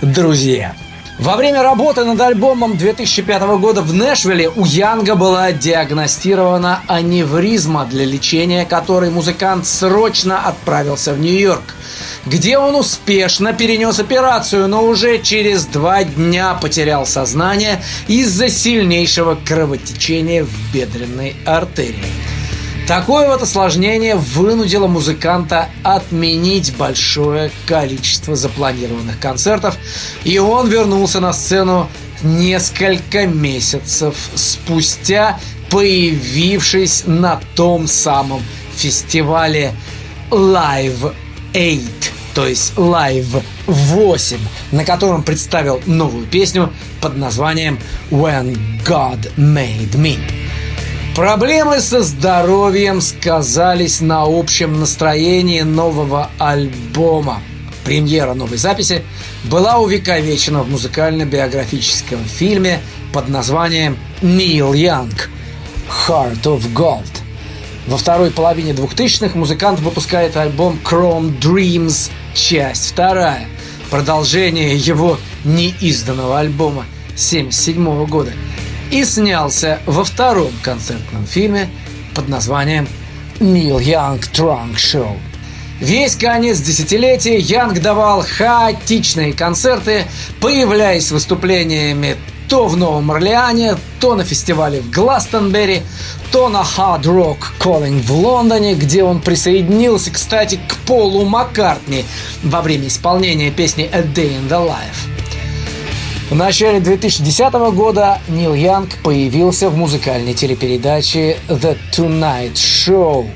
друзья. 0.02 0.76
Во 1.20 1.36
время 1.36 1.62
работы 1.62 2.06
над 2.06 2.20
альбомом 2.22 2.78
2005 2.78 3.42
года 3.60 3.82
в 3.82 3.94
Нэшвилле 3.94 4.50
у 4.50 4.64
Янга 4.64 5.16
была 5.16 5.52
диагностирована 5.52 6.80
аневризма, 6.88 7.86
для 7.86 8.06
лечения 8.06 8.66
которой 8.66 9.10
музыкант 9.10 9.68
срочно 9.68 10.40
отправился 10.40 11.14
в 11.14 11.20
Нью-Йорк. 11.20 11.76
Где 12.26 12.58
он 12.58 12.76
успешно 12.76 13.54
перенес 13.54 14.00
операцию, 14.00 14.68
но 14.68 14.84
уже 14.84 15.20
через 15.20 15.66
два 15.66 16.04
дня 16.04 16.54
потерял 16.54 17.06
сознание 17.06 17.82
из-за 18.08 18.50
сильнейшего 18.50 19.38
кровотечения 19.46 20.44
в 20.44 20.74
бедренной 20.74 21.36
артерии. 21.46 22.14
Такое 22.88 23.28
вот 23.28 23.44
осложнение 23.44 24.16
вынудило 24.16 24.88
музыканта 24.88 25.70
отменить 25.84 26.76
большое 26.76 27.52
количество 27.68 28.36
запланированных 28.36 29.20
концертов, 29.20 29.78
и 30.24 30.40
он 30.40 30.68
вернулся 30.70 31.20
на 31.20 31.32
сцену 31.32 31.88
несколько 32.24 33.28
месяцев 33.28 34.16
спустя, 34.34 35.40
появившись 35.70 37.04
на 37.06 37.40
том 37.56 37.88
самом 37.88 38.42
фестивале 38.76 39.74
Live 40.32 41.14
8, 41.54 41.82
то 42.34 42.48
есть 42.48 42.74
Live 42.76 43.44
8, 43.66 44.40
на 44.72 44.86
котором 44.86 45.24
представил 45.24 45.82
новую 45.86 46.26
песню 46.28 46.72
под 47.02 47.18
названием 47.18 47.80
When 48.12 48.58
God 48.86 49.36
Made 49.36 49.94
Me. 49.96 50.20
Проблемы 51.16 51.82
со 51.82 52.02
здоровьем 52.02 53.02
сказались 53.02 54.00
на 54.00 54.24
общем 54.24 54.80
настроении 54.80 55.62
нового 55.62 56.30
альбома. 56.38 57.42
Премьера 57.84 58.34
новой 58.34 58.58
записи 58.58 59.04
была 59.46 59.80
увековечена 59.80 60.64
в 60.64 60.70
музыкально-биографическом 60.70 62.24
фильме 62.24 62.80
под 63.12 63.28
названием 63.28 63.98
«Нил 64.22 64.74
Янг. 64.74 65.30
Heart 66.08 66.44
of 66.44 66.74
Gold». 66.74 67.29
Во 67.90 67.98
второй 67.98 68.32
половине 68.32 68.72
2000-х 68.72 69.38
музыкант 69.38 69.80
выпускает 69.80 70.38
альбом 70.38 70.80
Chrome 70.84 71.38
Dreams, 71.40 72.10
часть 72.34 72.92
вторая, 72.92 73.48
продолжение 73.90 74.78
его 74.78 75.18
неизданного 75.44 76.40
альбома 76.40 76.86
1977 77.16 78.06
года– 78.06 78.32
и 78.92 79.06
снялся 79.06 79.80
во 79.86 80.04
втором 80.04 80.52
концертном 80.64 81.26
фильме 81.26 81.70
под 82.16 82.28
названием 82.28 82.88
«Нил 83.40 83.80
Янг 83.80 84.28
Транк 84.28 84.78
Шоу». 84.80 85.18
Весь 85.80 86.16
конец 86.16 86.60
десятилетия 86.60 87.38
Янг 87.38 87.80
давал 87.82 88.24
хаотичные 88.24 89.34
концерты, 89.34 90.06
появляясь 90.42 91.12
выступлениями 91.12 92.18
то 92.50 92.66
в 92.68 92.76
Новом 92.76 93.12
Орлеане, 93.12 93.78
то 94.00 94.16
на 94.16 94.24
фестивале 94.24 94.82
в 94.82 94.90
Гластонберри, 94.90 95.84
то 96.32 96.50
на 96.50 96.64
Hard 96.64 97.04
Rock 97.04 97.38
Calling 97.60 98.02
в 98.02 98.12
Лондоне, 98.12 98.74
где 98.74 99.04
он 99.04 99.22
присоединился, 99.22 100.12
кстати, 100.12 100.60
к 100.68 100.78
Полу 100.88 101.26
Маккартни 101.26 102.06
во 102.44 102.62
время 102.62 102.88
исполнения 102.88 103.52
песни 103.52 103.88
«A 103.94 104.02
Day 104.02 104.36
in 104.40 104.50
the 104.50 104.68
Life». 104.68 105.08
В 106.32 106.36
начале 106.36 106.80
2010 106.80 107.54
года 107.74 108.20
Нил 108.28 108.54
Янг 108.54 108.98
появился 109.04 109.70
в 109.70 109.78
музыкальной 109.78 110.34
телепередаче 110.34 111.38
The 111.48 111.78
Tonight 111.92 112.54
Show 112.54 113.28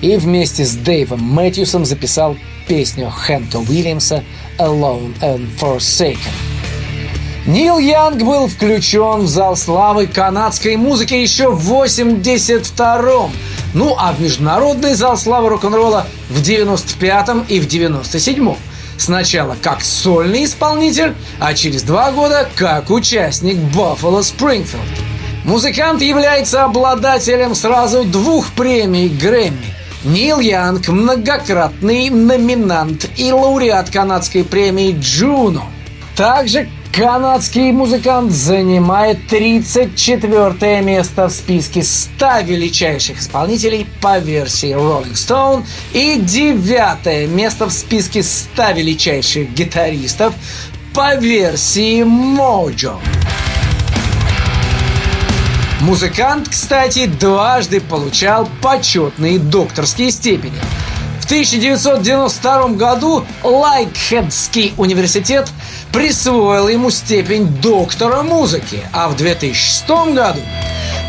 и 0.00 0.16
вместе 0.16 0.64
с 0.64 0.74
Дэйвом 0.74 1.22
Мэтьюсом 1.22 1.84
записал 1.84 2.36
песню 2.68 3.10
Хэнка 3.10 3.56
Уильямса 3.56 4.22
«Alone 4.58 5.14
and 5.20 5.46
Forsaken». 5.58 6.55
Нил 7.46 7.78
Янг 7.78 8.24
был 8.24 8.48
включен 8.48 9.20
в 9.20 9.28
зал 9.28 9.54
славы 9.54 10.08
канадской 10.08 10.74
музыки 10.74 11.14
еще 11.14 11.52
в 11.52 11.72
82-м, 11.72 13.30
ну 13.72 13.94
а 13.96 14.12
в 14.12 14.20
международный 14.20 14.94
зал 14.94 15.16
славы 15.16 15.50
рок-н-ролла 15.50 16.08
в 16.28 16.42
95-м 16.42 17.44
и 17.48 17.60
в 17.60 17.68
97-м. 17.68 18.56
Сначала 18.98 19.56
как 19.62 19.82
сольный 19.82 20.44
исполнитель, 20.44 21.14
а 21.38 21.54
через 21.54 21.84
два 21.84 22.10
года 22.10 22.48
как 22.56 22.90
участник 22.90 23.56
Buffalo 23.56 24.22
Springfield. 24.22 24.80
Музыкант 25.44 26.02
является 26.02 26.64
обладателем 26.64 27.54
сразу 27.54 28.02
двух 28.02 28.48
премий 28.54 29.08
Грэмми. 29.08 29.72
Нил 30.02 30.40
Янг– 30.40 30.88
многократный 30.88 32.10
номинант 32.10 33.08
и 33.16 33.30
лауреат 33.30 33.90
канадской 33.90 34.42
премии 34.42 34.96
Джуно. 34.98 35.62
Также 36.16 36.68
Канадский 36.96 37.72
музыкант 37.72 38.32
занимает 38.32 39.26
34 39.26 40.80
место 40.80 41.28
в 41.28 41.30
списке 41.30 41.82
100 41.82 42.40
величайших 42.44 43.20
исполнителей 43.20 43.86
по 44.00 44.16
версии 44.18 44.70
Rolling 44.74 45.12
Stone 45.12 45.66
и 45.92 46.16
9 46.18 47.28
место 47.28 47.66
в 47.66 47.72
списке 47.72 48.22
100 48.22 48.70
величайших 48.70 49.52
гитаристов 49.52 50.32
по 50.94 51.16
версии 51.16 52.00
Mojo. 52.02 52.94
Музыкант, 55.82 56.48
кстати, 56.48 57.04
дважды 57.04 57.82
получал 57.82 58.48
почетные 58.62 59.38
докторские 59.38 60.10
степени. 60.10 60.56
В 61.26 61.28
1992 61.28 62.68
году 62.76 63.26
Лайкхедский 63.42 64.74
университет 64.76 65.48
присвоил 65.92 66.68
ему 66.68 66.90
степень 66.90 67.48
доктора 67.48 68.22
музыки, 68.22 68.78
а 68.92 69.08
в 69.08 69.16
2006 69.16 69.88
году 70.14 70.38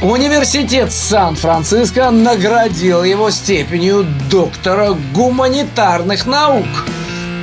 Университет 0.01 0.91
Сан-Франциско 0.91 2.09
наградил 2.09 3.03
его 3.03 3.29
степенью 3.29 4.07
доктора 4.31 4.97
гуманитарных 5.13 6.25
наук. 6.25 6.65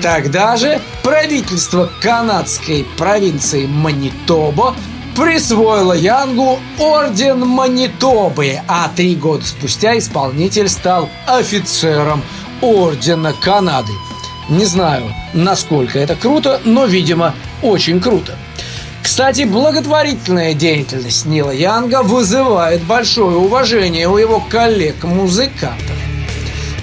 Тогда 0.03 0.57
же 0.57 0.81
правительство 1.05 1.89
канадской 2.03 2.85
провинции 2.99 3.67
Манитоба 3.67 4.75
присвоило 5.15 5.93
Янгу 5.93 6.59
орден 6.81 7.47
Манитобы, 7.47 8.59
а 8.67 8.91
три 8.97 9.15
года 9.15 9.45
спустя 9.45 9.97
исполнитель 9.97 10.69
стал 10.69 11.09
офицером 11.29 12.21
ордена 12.61 13.33
Канады. 13.33 13.93
Не 14.49 14.65
знаю, 14.67 15.13
насколько 15.33 15.99
это 15.99 16.17
круто, 16.17 16.61
но, 16.65 16.85
видимо, 16.85 17.35
очень 17.63 18.01
круто. 18.01 18.37
Кстати, 19.03 19.43
благотворительная 19.43 20.55
деятельность 20.55 21.27
Нила 21.27 21.51
Янга 21.51 22.03
вызывает 22.03 22.83
большое 22.83 23.37
уважение 23.37 24.09
у 24.09 24.17
его 24.17 24.41
коллег-музыкантов. 24.41 25.97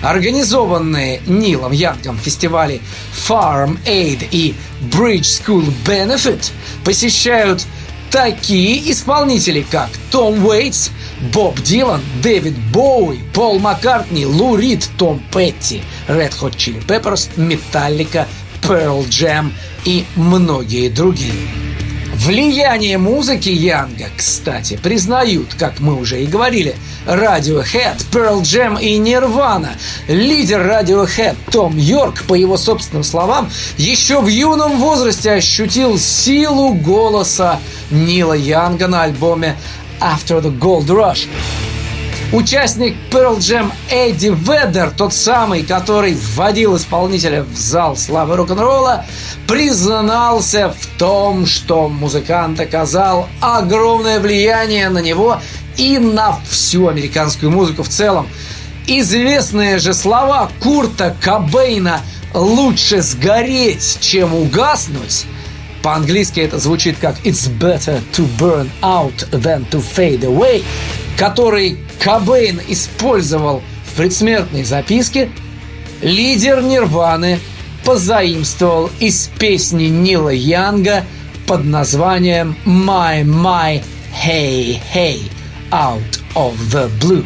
Организованные 0.02 1.22
Нилом 1.28 1.72
Янгом 1.72 2.18
фестивали 2.18 2.82
Farm 3.28 3.78
Aid 3.86 4.28
и 4.32 4.56
Bridge 4.92 5.22
School 5.22 5.72
Benefit 5.86 6.52
посещают 6.84 7.66
такие 8.12 8.92
исполнители, 8.92 9.66
как 9.70 9.90
Том 10.12 10.46
Уэйтс, 10.46 10.90
Боб 11.34 11.60
Дилан, 11.62 12.02
Дэвид 12.22 12.58
Боуи, 12.72 13.20
Пол 13.34 13.60
Маккартни, 13.60 14.26
Лу 14.26 14.56
Рид, 14.56 14.88
Том 14.98 15.22
Петти, 15.34 15.82
Red 16.08 16.34
Hot 16.42 16.56
Chili 16.56 16.86
Peppers, 16.86 17.30
Metallica, 17.38 18.28
Pearl 18.62 19.08
Jam 19.08 19.52
и 19.86 20.06
многие 20.16 20.90
другие. 20.90 21.61
Влияние 22.24 23.00
музыки 23.00 23.50
Янга, 23.50 24.06
кстати, 24.16 24.78
признают, 24.78 25.56
как 25.58 25.80
мы 25.80 26.00
уже 26.00 26.22
и 26.22 26.28
говорили, 26.28 26.76
Radiohead, 27.08 28.06
Pearl 28.12 28.42
Jam 28.42 28.80
и 28.80 29.00
Nirvana. 29.00 29.70
Лидер 30.08 30.62
Radiohead 30.62 31.36
Том 31.52 31.76
Йорк, 31.76 32.22
по 32.28 32.36
его 32.36 32.58
собственным 32.58 33.04
словам, 33.04 33.50
еще 33.76 34.22
в 34.22 34.28
юном 34.28 34.78
возрасте 34.78 35.32
ощутил 35.32 35.98
силу 35.98 36.76
голоса 36.76 37.60
Нила 37.90 38.34
Янга 38.34 38.88
на 38.88 39.02
альбоме 39.02 39.56
After 40.00 40.44
the 40.44 40.56
Gold 40.56 40.86
Rush. 40.86 41.28
Участник 42.34 42.96
Pearl 43.12 43.40
Jam 43.40 43.74
Эдди 43.90 44.28
Ведер, 44.28 44.92
тот 44.92 45.14
самый, 45.14 45.64
который 45.64 46.14
вводил 46.14 46.78
исполнителя 46.78 47.44
в 47.44 47.58
зал 47.58 47.98
славы 47.98 48.38
рок-н-ролла, 48.38 49.06
признался 49.50 50.70
в 50.70 50.98
том, 50.98 51.46
что 51.46 51.90
музыкант 51.90 52.58
оказал 52.62 53.28
огромное 53.42 54.22
влияние 54.22 54.88
на 54.88 55.00
него 55.00 55.42
и 55.76 56.00
на 56.00 56.40
всю 56.50 56.88
американскую 56.88 57.52
музыку 57.52 57.84
в 57.84 57.90
целом. 57.90 58.30
Известные 58.88 59.80
же 59.80 59.94
слова 59.94 60.50
Курта 60.62 61.14
Кобейна 61.22 62.00
«Лучше 62.34 63.02
сгореть, 63.02 63.98
чем 64.00 64.34
угаснуть» 64.34 65.26
По-английски 65.84 66.40
это 66.40 66.60
звучит 66.60 66.98
как 67.00 67.16
«It's 67.26 67.50
better 67.60 68.00
to 68.14 68.26
burn 68.40 68.70
out 68.82 69.28
than 69.32 69.68
to 69.72 69.84
fade 69.84 70.22
away», 70.22 70.64
который 71.22 71.78
Кобейн 72.04 72.60
использовал 72.68 73.62
в 73.86 73.96
предсмертной 73.96 74.64
записке, 74.64 75.30
лидер 76.02 76.64
Нирваны 76.64 77.38
позаимствовал 77.86 78.90
из 79.00 79.30
песни 79.38 79.84
Нила 79.84 80.30
Янга 80.30 81.04
под 81.46 81.64
названием 81.64 82.58
«My, 82.66 83.24
my, 83.24 83.84
hey, 84.26 84.80
hey, 84.96 85.22
out 85.70 86.02
of 86.34 86.56
the 86.72 86.90
blue». 87.00 87.24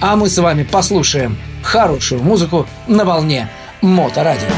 А 0.00 0.16
мы 0.16 0.30
с 0.30 0.38
вами 0.38 0.62
послушаем 0.62 1.36
хорошую 1.62 2.22
музыку 2.22 2.66
на 2.86 3.04
волне 3.04 3.50
Моторадио. 3.82 4.48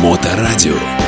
Моторадио. 0.00 1.03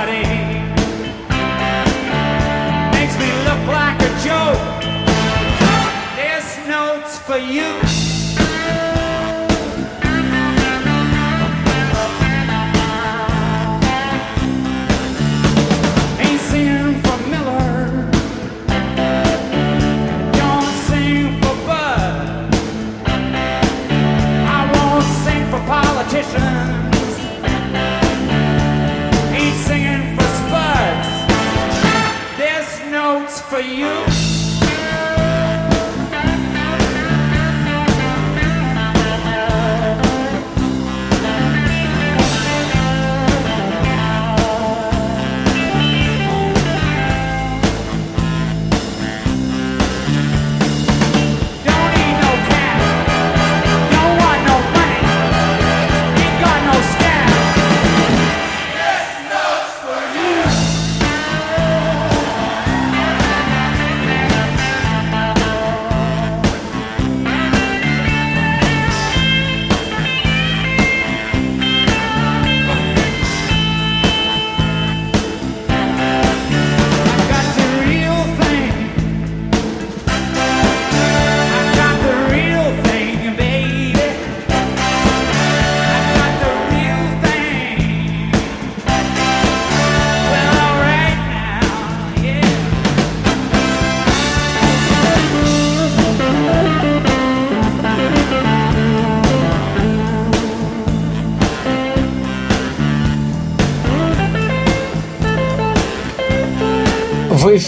Nobody. 0.00 0.22
Makes 2.92 3.18
me 3.18 3.28
look 3.44 3.66
like 3.68 4.00
a 4.00 4.12
joke. 4.24 4.82
This 6.16 6.58
note's 6.66 7.18
for 7.18 7.36
you. 7.36 7.89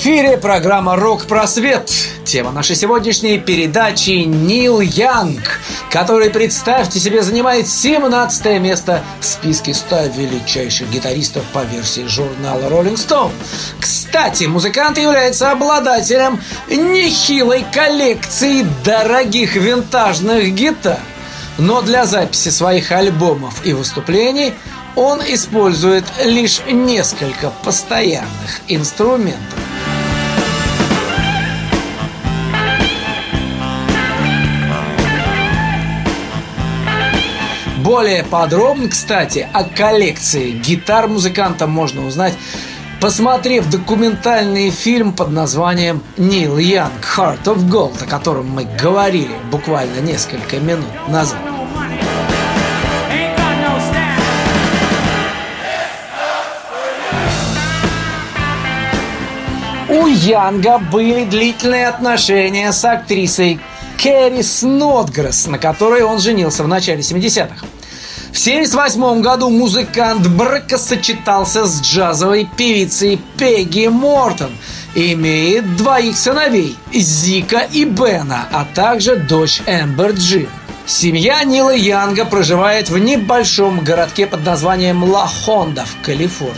Эфире 0.03 0.37
программа 0.37 0.97
«Рок-просвет». 0.97 1.89
Тема 2.25 2.51
нашей 2.51 2.75
сегодняшней 2.75 3.39
передачи 3.39 4.25
Нил 4.25 4.81
Янг, 4.81 5.61
который, 5.93 6.29
представьте 6.29 6.99
себе, 6.99 7.23
занимает 7.23 7.69
17 7.69 8.61
место 8.61 9.05
в 9.21 9.25
списке 9.25 9.73
100 9.73 10.07
величайших 10.17 10.91
гитаристов 10.91 11.45
по 11.53 11.61
версии 11.61 12.05
журнала 12.09 12.63
Rolling 12.63 12.97
Stone. 12.97 13.31
Кстати, 13.79 14.47
музыкант 14.47 14.99
является 14.99 15.53
обладателем 15.53 16.41
нехилой 16.69 17.65
коллекции 17.73 18.67
дорогих 18.85 19.55
винтажных 19.55 20.53
гитар. 20.53 20.99
Но 21.59 21.81
для 21.81 22.07
записи 22.07 22.49
своих 22.49 22.91
альбомов 22.91 23.65
и 23.65 23.73
выступлений 23.73 24.53
он 24.97 25.21
использует 25.21 26.05
лишь 26.25 26.61
несколько 26.67 27.53
постоянных 27.63 28.63
инструментов. 28.67 29.61
Более 37.83 38.23
подробно, 38.23 38.89
кстати, 38.89 39.49
о 39.53 39.65
коллекции 39.65 40.53
гитар 40.53 41.09
музыканта 41.09 41.67
можно 41.67 42.07
узнать, 42.07 42.35
посмотрев 43.01 43.69
документальный 43.69 44.71
фильм 44.71 45.13
под 45.13 45.31
названием 45.31 46.01
«Нил 46.17 46.59
Янг. 46.59 47.05
Heart 47.17 47.43
of 47.45 47.69
Gold», 47.69 48.05
о 48.05 48.07
котором 48.07 48.49
мы 48.51 48.65
говорили 48.81 49.35
буквально 49.51 49.99
несколько 49.99 50.59
минут 50.61 50.87
назад. 51.09 51.41
У 59.89 60.07
Янга 60.07 60.79
были 60.79 61.25
длительные 61.25 61.89
отношения 61.89 62.71
с 62.71 62.85
актрисой 62.85 63.59
Кэрри 64.01 64.43
Снотгресс, 64.43 65.49
на 65.49 65.59
которой 65.59 66.03
он 66.03 66.21
женился 66.21 66.63
в 66.63 66.69
начале 66.69 67.01
70-х. 67.01 67.72
В 68.33 68.41
1978 68.41 69.21
году 69.21 69.51
музыкант 69.51 70.27
бракосочетался 70.27 71.67
с 71.67 71.83
джазовой 71.83 72.49
певицей 72.57 73.21
Пегги 73.37 73.89
Мортон 73.89 74.53
и 74.95 75.13
имеет 75.13 75.77
двоих 75.77 76.17
сыновей– 76.17 76.79
Зика 76.95 77.59
и 77.59 77.85
Бена, 77.85 78.49
а 78.51 78.65
также 78.65 79.17
дочь 79.17 79.61
Эмбер 79.67 80.13
Джин. 80.13 80.49
Семья 80.87 81.45
Нила 81.45 81.75
Янга 81.75 82.25
проживает 82.25 82.89
в 82.89 82.97
небольшом 82.97 83.81
городке 83.81 84.27
под 84.27 84.47
названием 84.47 85.05
Ла 85.05 85.27
Хонда 85.27 85.85
в 85.85 86.03
Калифорнии. 86.03 86.57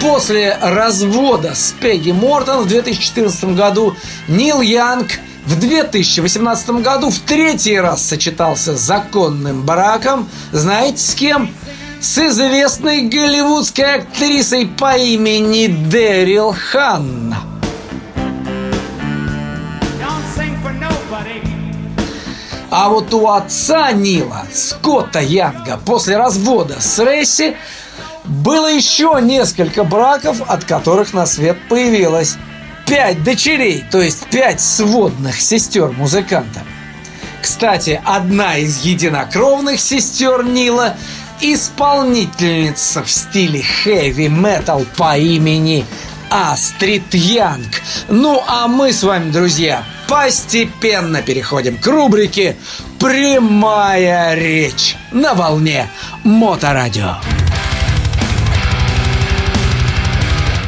После 0.00 0.58
развода 0.60 1.54
с 1.54 1.72
Пегги 1.80 2.10
Мортон 2.10 2.64
в 2.64 2.66
2014 2.66 3.44
году 3.54 3.96
Нил 4.26 4.60
Янг 4.60 5.20
в 5.46 5.58
2018 5.58 6.70
году 6.82 7.10
в 7.10 7.18
третий 7.20 7.78
раз 7.78 8.02
сочетался 8.02 8.76
с 8.76 8.80
законным 8.80 9.64
браком, 9.64 10.28
знаете 10.52 10.98
с 10.98 11.14
кем? 11.14 11.50
С 12.00 12.18
известной 12.18 13.08
голливудской 13.08 13.96
актрисой 13.96 14.66
по 14.66 14.96
имени 14.96 15.66
Дэрил 15.66 16.54
Ханна. 16.54 17.38
А 22.70 22.88
вот 22.88 23.14
у 23.14 23.28
отца 23.28 23.92
Нила, 23.92 24.46
Скотта 24.52 25.20
Янга, 25.20 25.78
после 25.86 26.16
развода 26.16 26.80
с 26.80 26.98
Ресси 26.98 27.56
было 28.24 28.66
еще 28.66 29.18
несколько 29.22 29.84
браков, 29.84 30.42
от 30.48 30.64
которых 30.64 31.12
на 31.12 31.24
свет 31.24 31.56
появилось 31.68 32.36
пять 32.86 33.22
дочерей, 33.22 33.84
то 33.90 34.00
есть 34.00 34.26
пять 34.26 34.60
сводных 34.60 35.40
сестер 35.40 35.90
музыканта. 35.92 36.62
Кстати, 37.42 38.00
одна 38.04 38.56
из 38.56 38.80
единокровных 38.80 39.80
сестер 39.80 40.44
Нила– 40.44 40.96
исполнительница 41.40 43.02
в 43.02 43.10
стиле 43.10 43.62
хэви-метал 43.62 44.86
по 44.96 45.16
имени 45.16 45.84
Астрид 46.30 47.12
Янг. 47.12 47.82
Ну, 48.08 48.42
а 48.46 48.66
мы 48.66 48.92
с 48.92 49.02
вами, 49.02 49.30
друзья, 49.30 49.84
постепенно 50.08 51.22
переходим 51.22 51.76
к 51.76 51.86
рубрике 51.86 52.56
«Прямая 52.98 54.34
речь» 54.34 54.96
на 55.12 55.34
волне 55.34 55.88
Моторадио. 56.24 57.16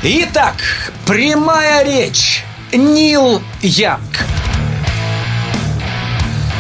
Итак, 0.03 0.86
прямая 1.07 1.85
речь. 1.85 2.45
Нил 2.73 3.41
Янг. 3.63 4.27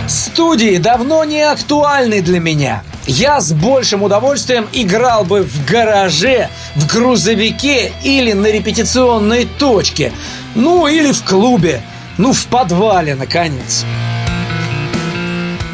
Студии 0.08 0.76
давно 0.76 1.24
не 1.24 1.42
актуальны 1.42 2.22
для 2.22 2.38
меня. 2.38 2.84
Я 3.06 3.40
с 3.40 3.52
большим 3.52 4.02
удовольствием 4.04 4.66
играл 4.72 5.24
бы 5.24 5.42
в 5.42 5.64
гараже, 5.66 6.48
в 6.76 6.86
грузовике 6.86 7.92
или 8.02 8.32
на 8.32 8.46
репетиционной 8.46 9.46
точке. 9.58 10.12
Ну, 10.54 10.86
или 10.86 11.12
в 11.12 11.22
клубе. 11.24 11.82
Ну, 12.16 12.32
в 12.32 12.46
подвале, 12.46 13.14
наконец. 13.14 13.84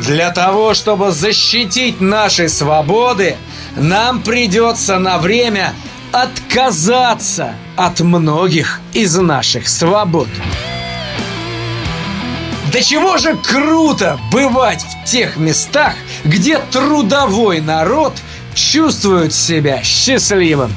Для 0.00 0.30
того, 0.30 0.74
чтобы 0.74 1.12
защитить 1.12 2.00
наши 2.00 2.48
свободы, 2.48 3.36
нам 3.76 4.22
придется 4.22 4.98
на 4.98 5.18
время 5.18 5.74
отказаться 6.12 7.54
от 7.76 8.00
многих 8.00 8.80
из 8.92 9.16
наших 9.16 9.68
свобод. 9.68 10.28
Да 12.72 12.80
чего 12.80 13.18
же 13.18 13.36
круто 13.36 14.18
бывать 14.30 14.82
в 14.82 15.10
тех 15.10 15.36
местах, 15.36 15.94
где 16.24 16.58
трудовой 16.58 17.60
народ 17.60 18.14
чувствует 18.54 19.34
себя 19.34 19.82
счастливым. 19.82 20.72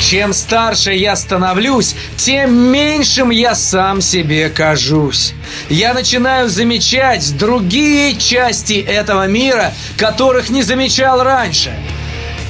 Чем 0.00 0.32
старше 0.32 0.92
я 0.92 1.14
становлюсь, 1.14 1.94
тем 2.16 2.54
меньшим 2.54 3.30
я 3.30 3.54
сам 3.54 4.00
себе 4.00 4.50
кажусь. 4.50 5.32
Я 5.68 5.94
начинаю 5.94 6.50
замечать 6.50 7.36
другие 7.38 8.16
части 8.16 8.74
этого 8.74 9.26
мира, 9.26 9.72
которых 9.96 10.50
не 10.50 10.62
замечал 10.62 11.22
раньше. 11.22 11.72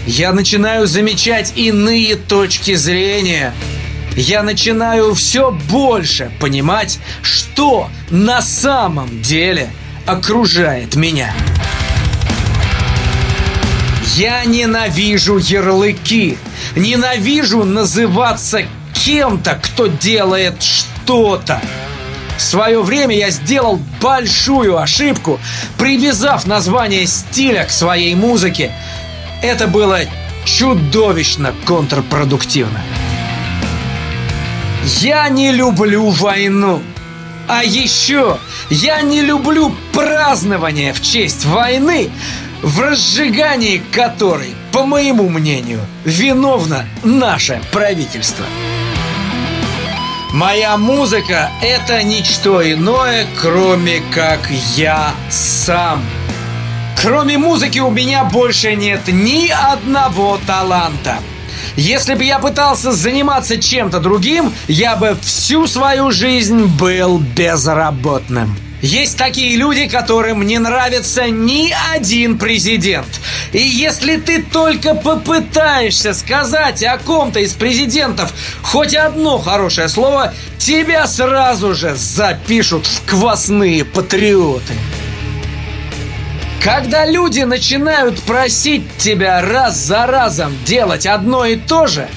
Я 0.07 0.33
начинаю 0.33 0.87
замечать 0.87 1.53
иные 1.55 2.17
точки 2.17 2.75
зрения. 2.75 3.55
Я 4.17 4.43
начинаю 4.43 5.15
все 5.15 5.53
больше 5.71 6.31
понимать, 6.41 6.99
что 7.23 7.89
на 8.11 8.43
самом 8.43 9.23
деле 9.23 9.71
окружает 10.05 10.97
меня. 10.97 11.33
Я 14.17 14.45
ненавижу 14.45 15.39
ярлыки. 15.39 16.37
Ненавижу 16.75 17.65
называться 17.65 18.63
кем-то, 18.93 19.59
кто 19.63 19.87
делает 19.87 20.63
что-то. 20.63 21.61
В 22.37 22.43
свое 22.43 22.83
время 22.83 23.17
я 23.17 23.31
сделал 23.31 23.81
большую 24.01 24.77
ошибку, 24.79 25.39
привязав 25.79 26.47
название 26.47 27.07
стиля 27.07 27.65
к 27.65 27.71
своей 27.71 28.15
музыке. 28.15 28.73
Это 29.43 29.67
было 29.67 29.99
чудовищно 30.45 31.53
контрпродуктивно. 31.67 32.81
Я 35.01 35.29
не 35.29 35.53
люблю 35.53 36.11
войну. 36.11 36.81
А 37.49 37.65
еще 37.65 38.39
я 38.71 39.03
не 39.03 39.21
люблю 39.21 39.75
празднование 39.93 40.93
в 40.93 41.03
честь 41.03 41.45
войны, 41.45 42.09
в 42.63 42.81
разжигании 42.81 43.83
которой, 43.91 44.55
по 44.71 44.87
моему 44.87 45.29
мнению, 45.29 45.81
виновно 46.05 46.87
наше 47.03 47.61
правительство. 47.73 48.47
Моя 50.33 50.79
музыка– 50.79 51.51
это 51.63 52.03
ничто 52.05 52.63
иное, 52.63 53.27
кроме 53.41 54.01
как 54.15 54.49
я 54.77 55.13
сам. 55.29 56.03
Кроме 57.03 57.37
музыки 57.37 57.81
у 57.81 57.91
меня 57.91 58.23
больше 58.23 58.77
нет 58.77 59.01
ни 59.09 59.49
одного 59.49 60.39
таланта. 60.47 61.17
Если 61.75 62.15
бы 62.15 62.23
я 62.23 62.39
пытался 62.39 62.93
заниматься 62.93 63.57
чем-то 63.57 63.99
другим, 63.99 64.53
я 64.69 64.95
бы 64.95 65.17
всю 65.21 65.67
свою 65.67 66.13
жизнь 66.13 66.67
был 66.67 67.19
безработным. 67.19 68.57
Есть 68.83 69.19
такие 69.19 69.57
люди, 69.57 69.89
которым 69.89 70.47
не 70.47 70.61
нравится 70.61 71.29
ни 71.29 71.75
один 71.93 72.39
президент. 72.39 73.21
И 73.53 73.61
если 73.61 74.17
ты 74.17 74.41
только 74.41 74.95
попытаешься 74.95 76.15
сказать 76.15 76.85
о 76.85 76.99
ком-то 76.99 77.41
из 77.41 77.53
президентов 77.53 78.33
хоть 78.63 78.95
одно 78.95 79.39
хорошее 79.39 79.89
слово, 79.89 80.35
тебя 80.57 81.09
сразу 81.09 81.75
же 81.75 81.97
запишут 81.97 82.87
в 82.87 83.05
квасные 83.07 83.85
патриоты. 83.85 84.75
Когда 86.63 87.05
люди 87.05 87.41
начинают 87.41 88.23
просить 88.23 88.85
тебя 88.97 89.43
раз 89.43 89.77
за 89.79 90.07
разом 90.07 90.57
делать 90.65 91.07
одно 91.07 91.45
и 91.45 91.57
то 91.57 91.89
же, 91.89 92.09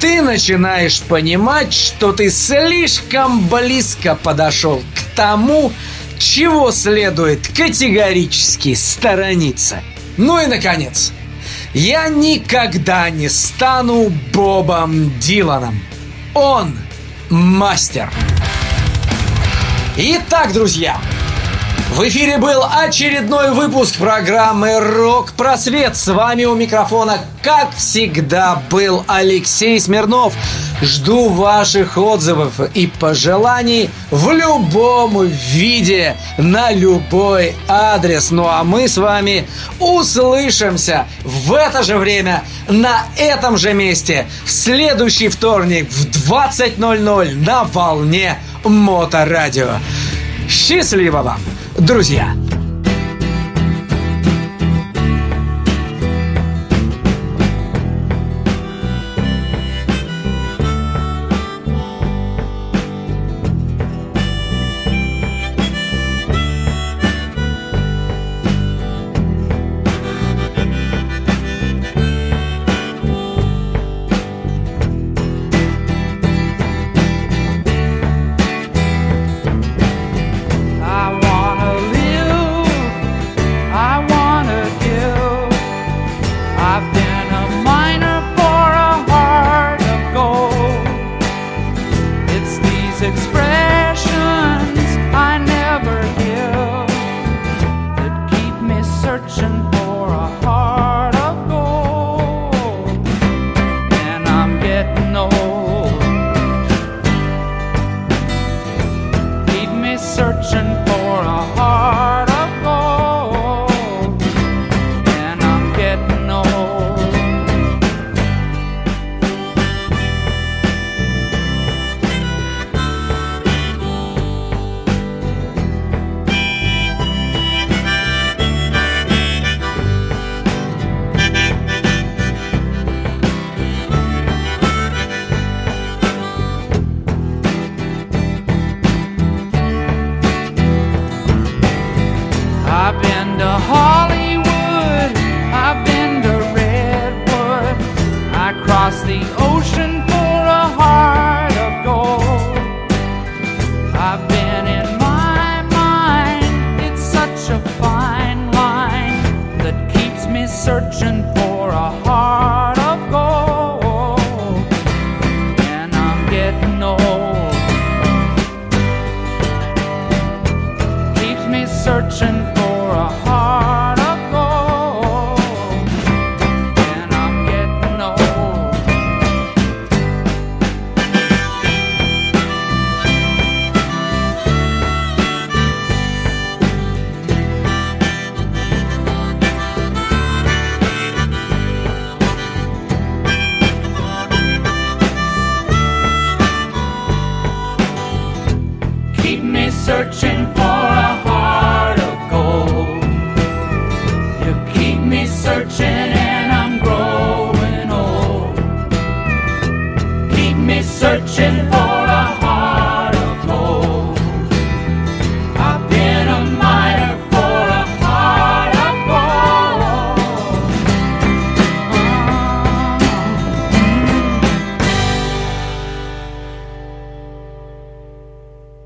ты 0.00 0.20
начинаешь 0.20 1.00
понимать, 1.02 1.72
что 1.72 2.12
ты 2.12 2.28
слишком 2.28 3.46
близко 3.46 4.16
подошел 4.16 4.82
к 4.96 5.16
тому, 5.16 5.72
чего 6.18 6.72
следует 6.72 7.46
категорически 7.46 8.74
сторониться. 8.74 9.80
Ну 10.16 10.42
и, 10.42 10.46
наконец, 10.46 11.12
я 11.72 12.08
никогда 12.08 13.08
не 13.10 13.28
стану 13.28 14.10
Бобом 14.32 15.16
Диланом. 15.20 15.80
Он 16.34 16.76
мастер. 17.30 18.10
Итак, 19.96 20.52
друзья, 20.52 21.00
в 21.92 22.06
эфире 22.06 22.38
был 22.38 22.62
очередной 22.62 23.52
выпуск 23.52 23.96
программы 23.96 24.78
«Рок-просвет». 24.78 25.96
С 25.96 26.06
вами 26.08 26.44
у 26.44 26.54
микрофона, 26.54 27.18
как 27.42 27.74
всегда, 27.74 28.62
был 28.70 29.04
Алексей 29.08 29.80
Смирнов. 29.80 30.34
Жду 30.82 31.28
ваших 31.28 31.98
отзывов 31.98 32.60
и 32.74 32.86
пожеланий 32.86 33.90
в 34.10 34.30
любом 34.30 35.26
виде, 35.26 36.16
на 36.36 36.70
любой 36.70 37.54
адрес. 37.66 38.30
Ну 38.30 38.46
а 38.46 38.62
мы 38.64 38.86
с 38.86 38.96
вами 38.96 39.48
услышимся 39.80 41.06
в 41.24 41.52
это 41.52 41.82
же 41.82 41.96
время, 41.96 42.44
на 42.68 43.06
этом 43.16 43.56
же 43.56 43.72
месте, 43.72 44.26
в 44.44 44.50
следующий 44.50 45.28
вторник 45.28 45.90
в 45.90 46.06
20.00 46.32 47.34
на 47.44 47.64
волне 47.64 48.38
Моторадио. 48.64 49.78
Счастливо 50.48 51.22
вам, 51.22 51.40
друзья! 51.80 52.34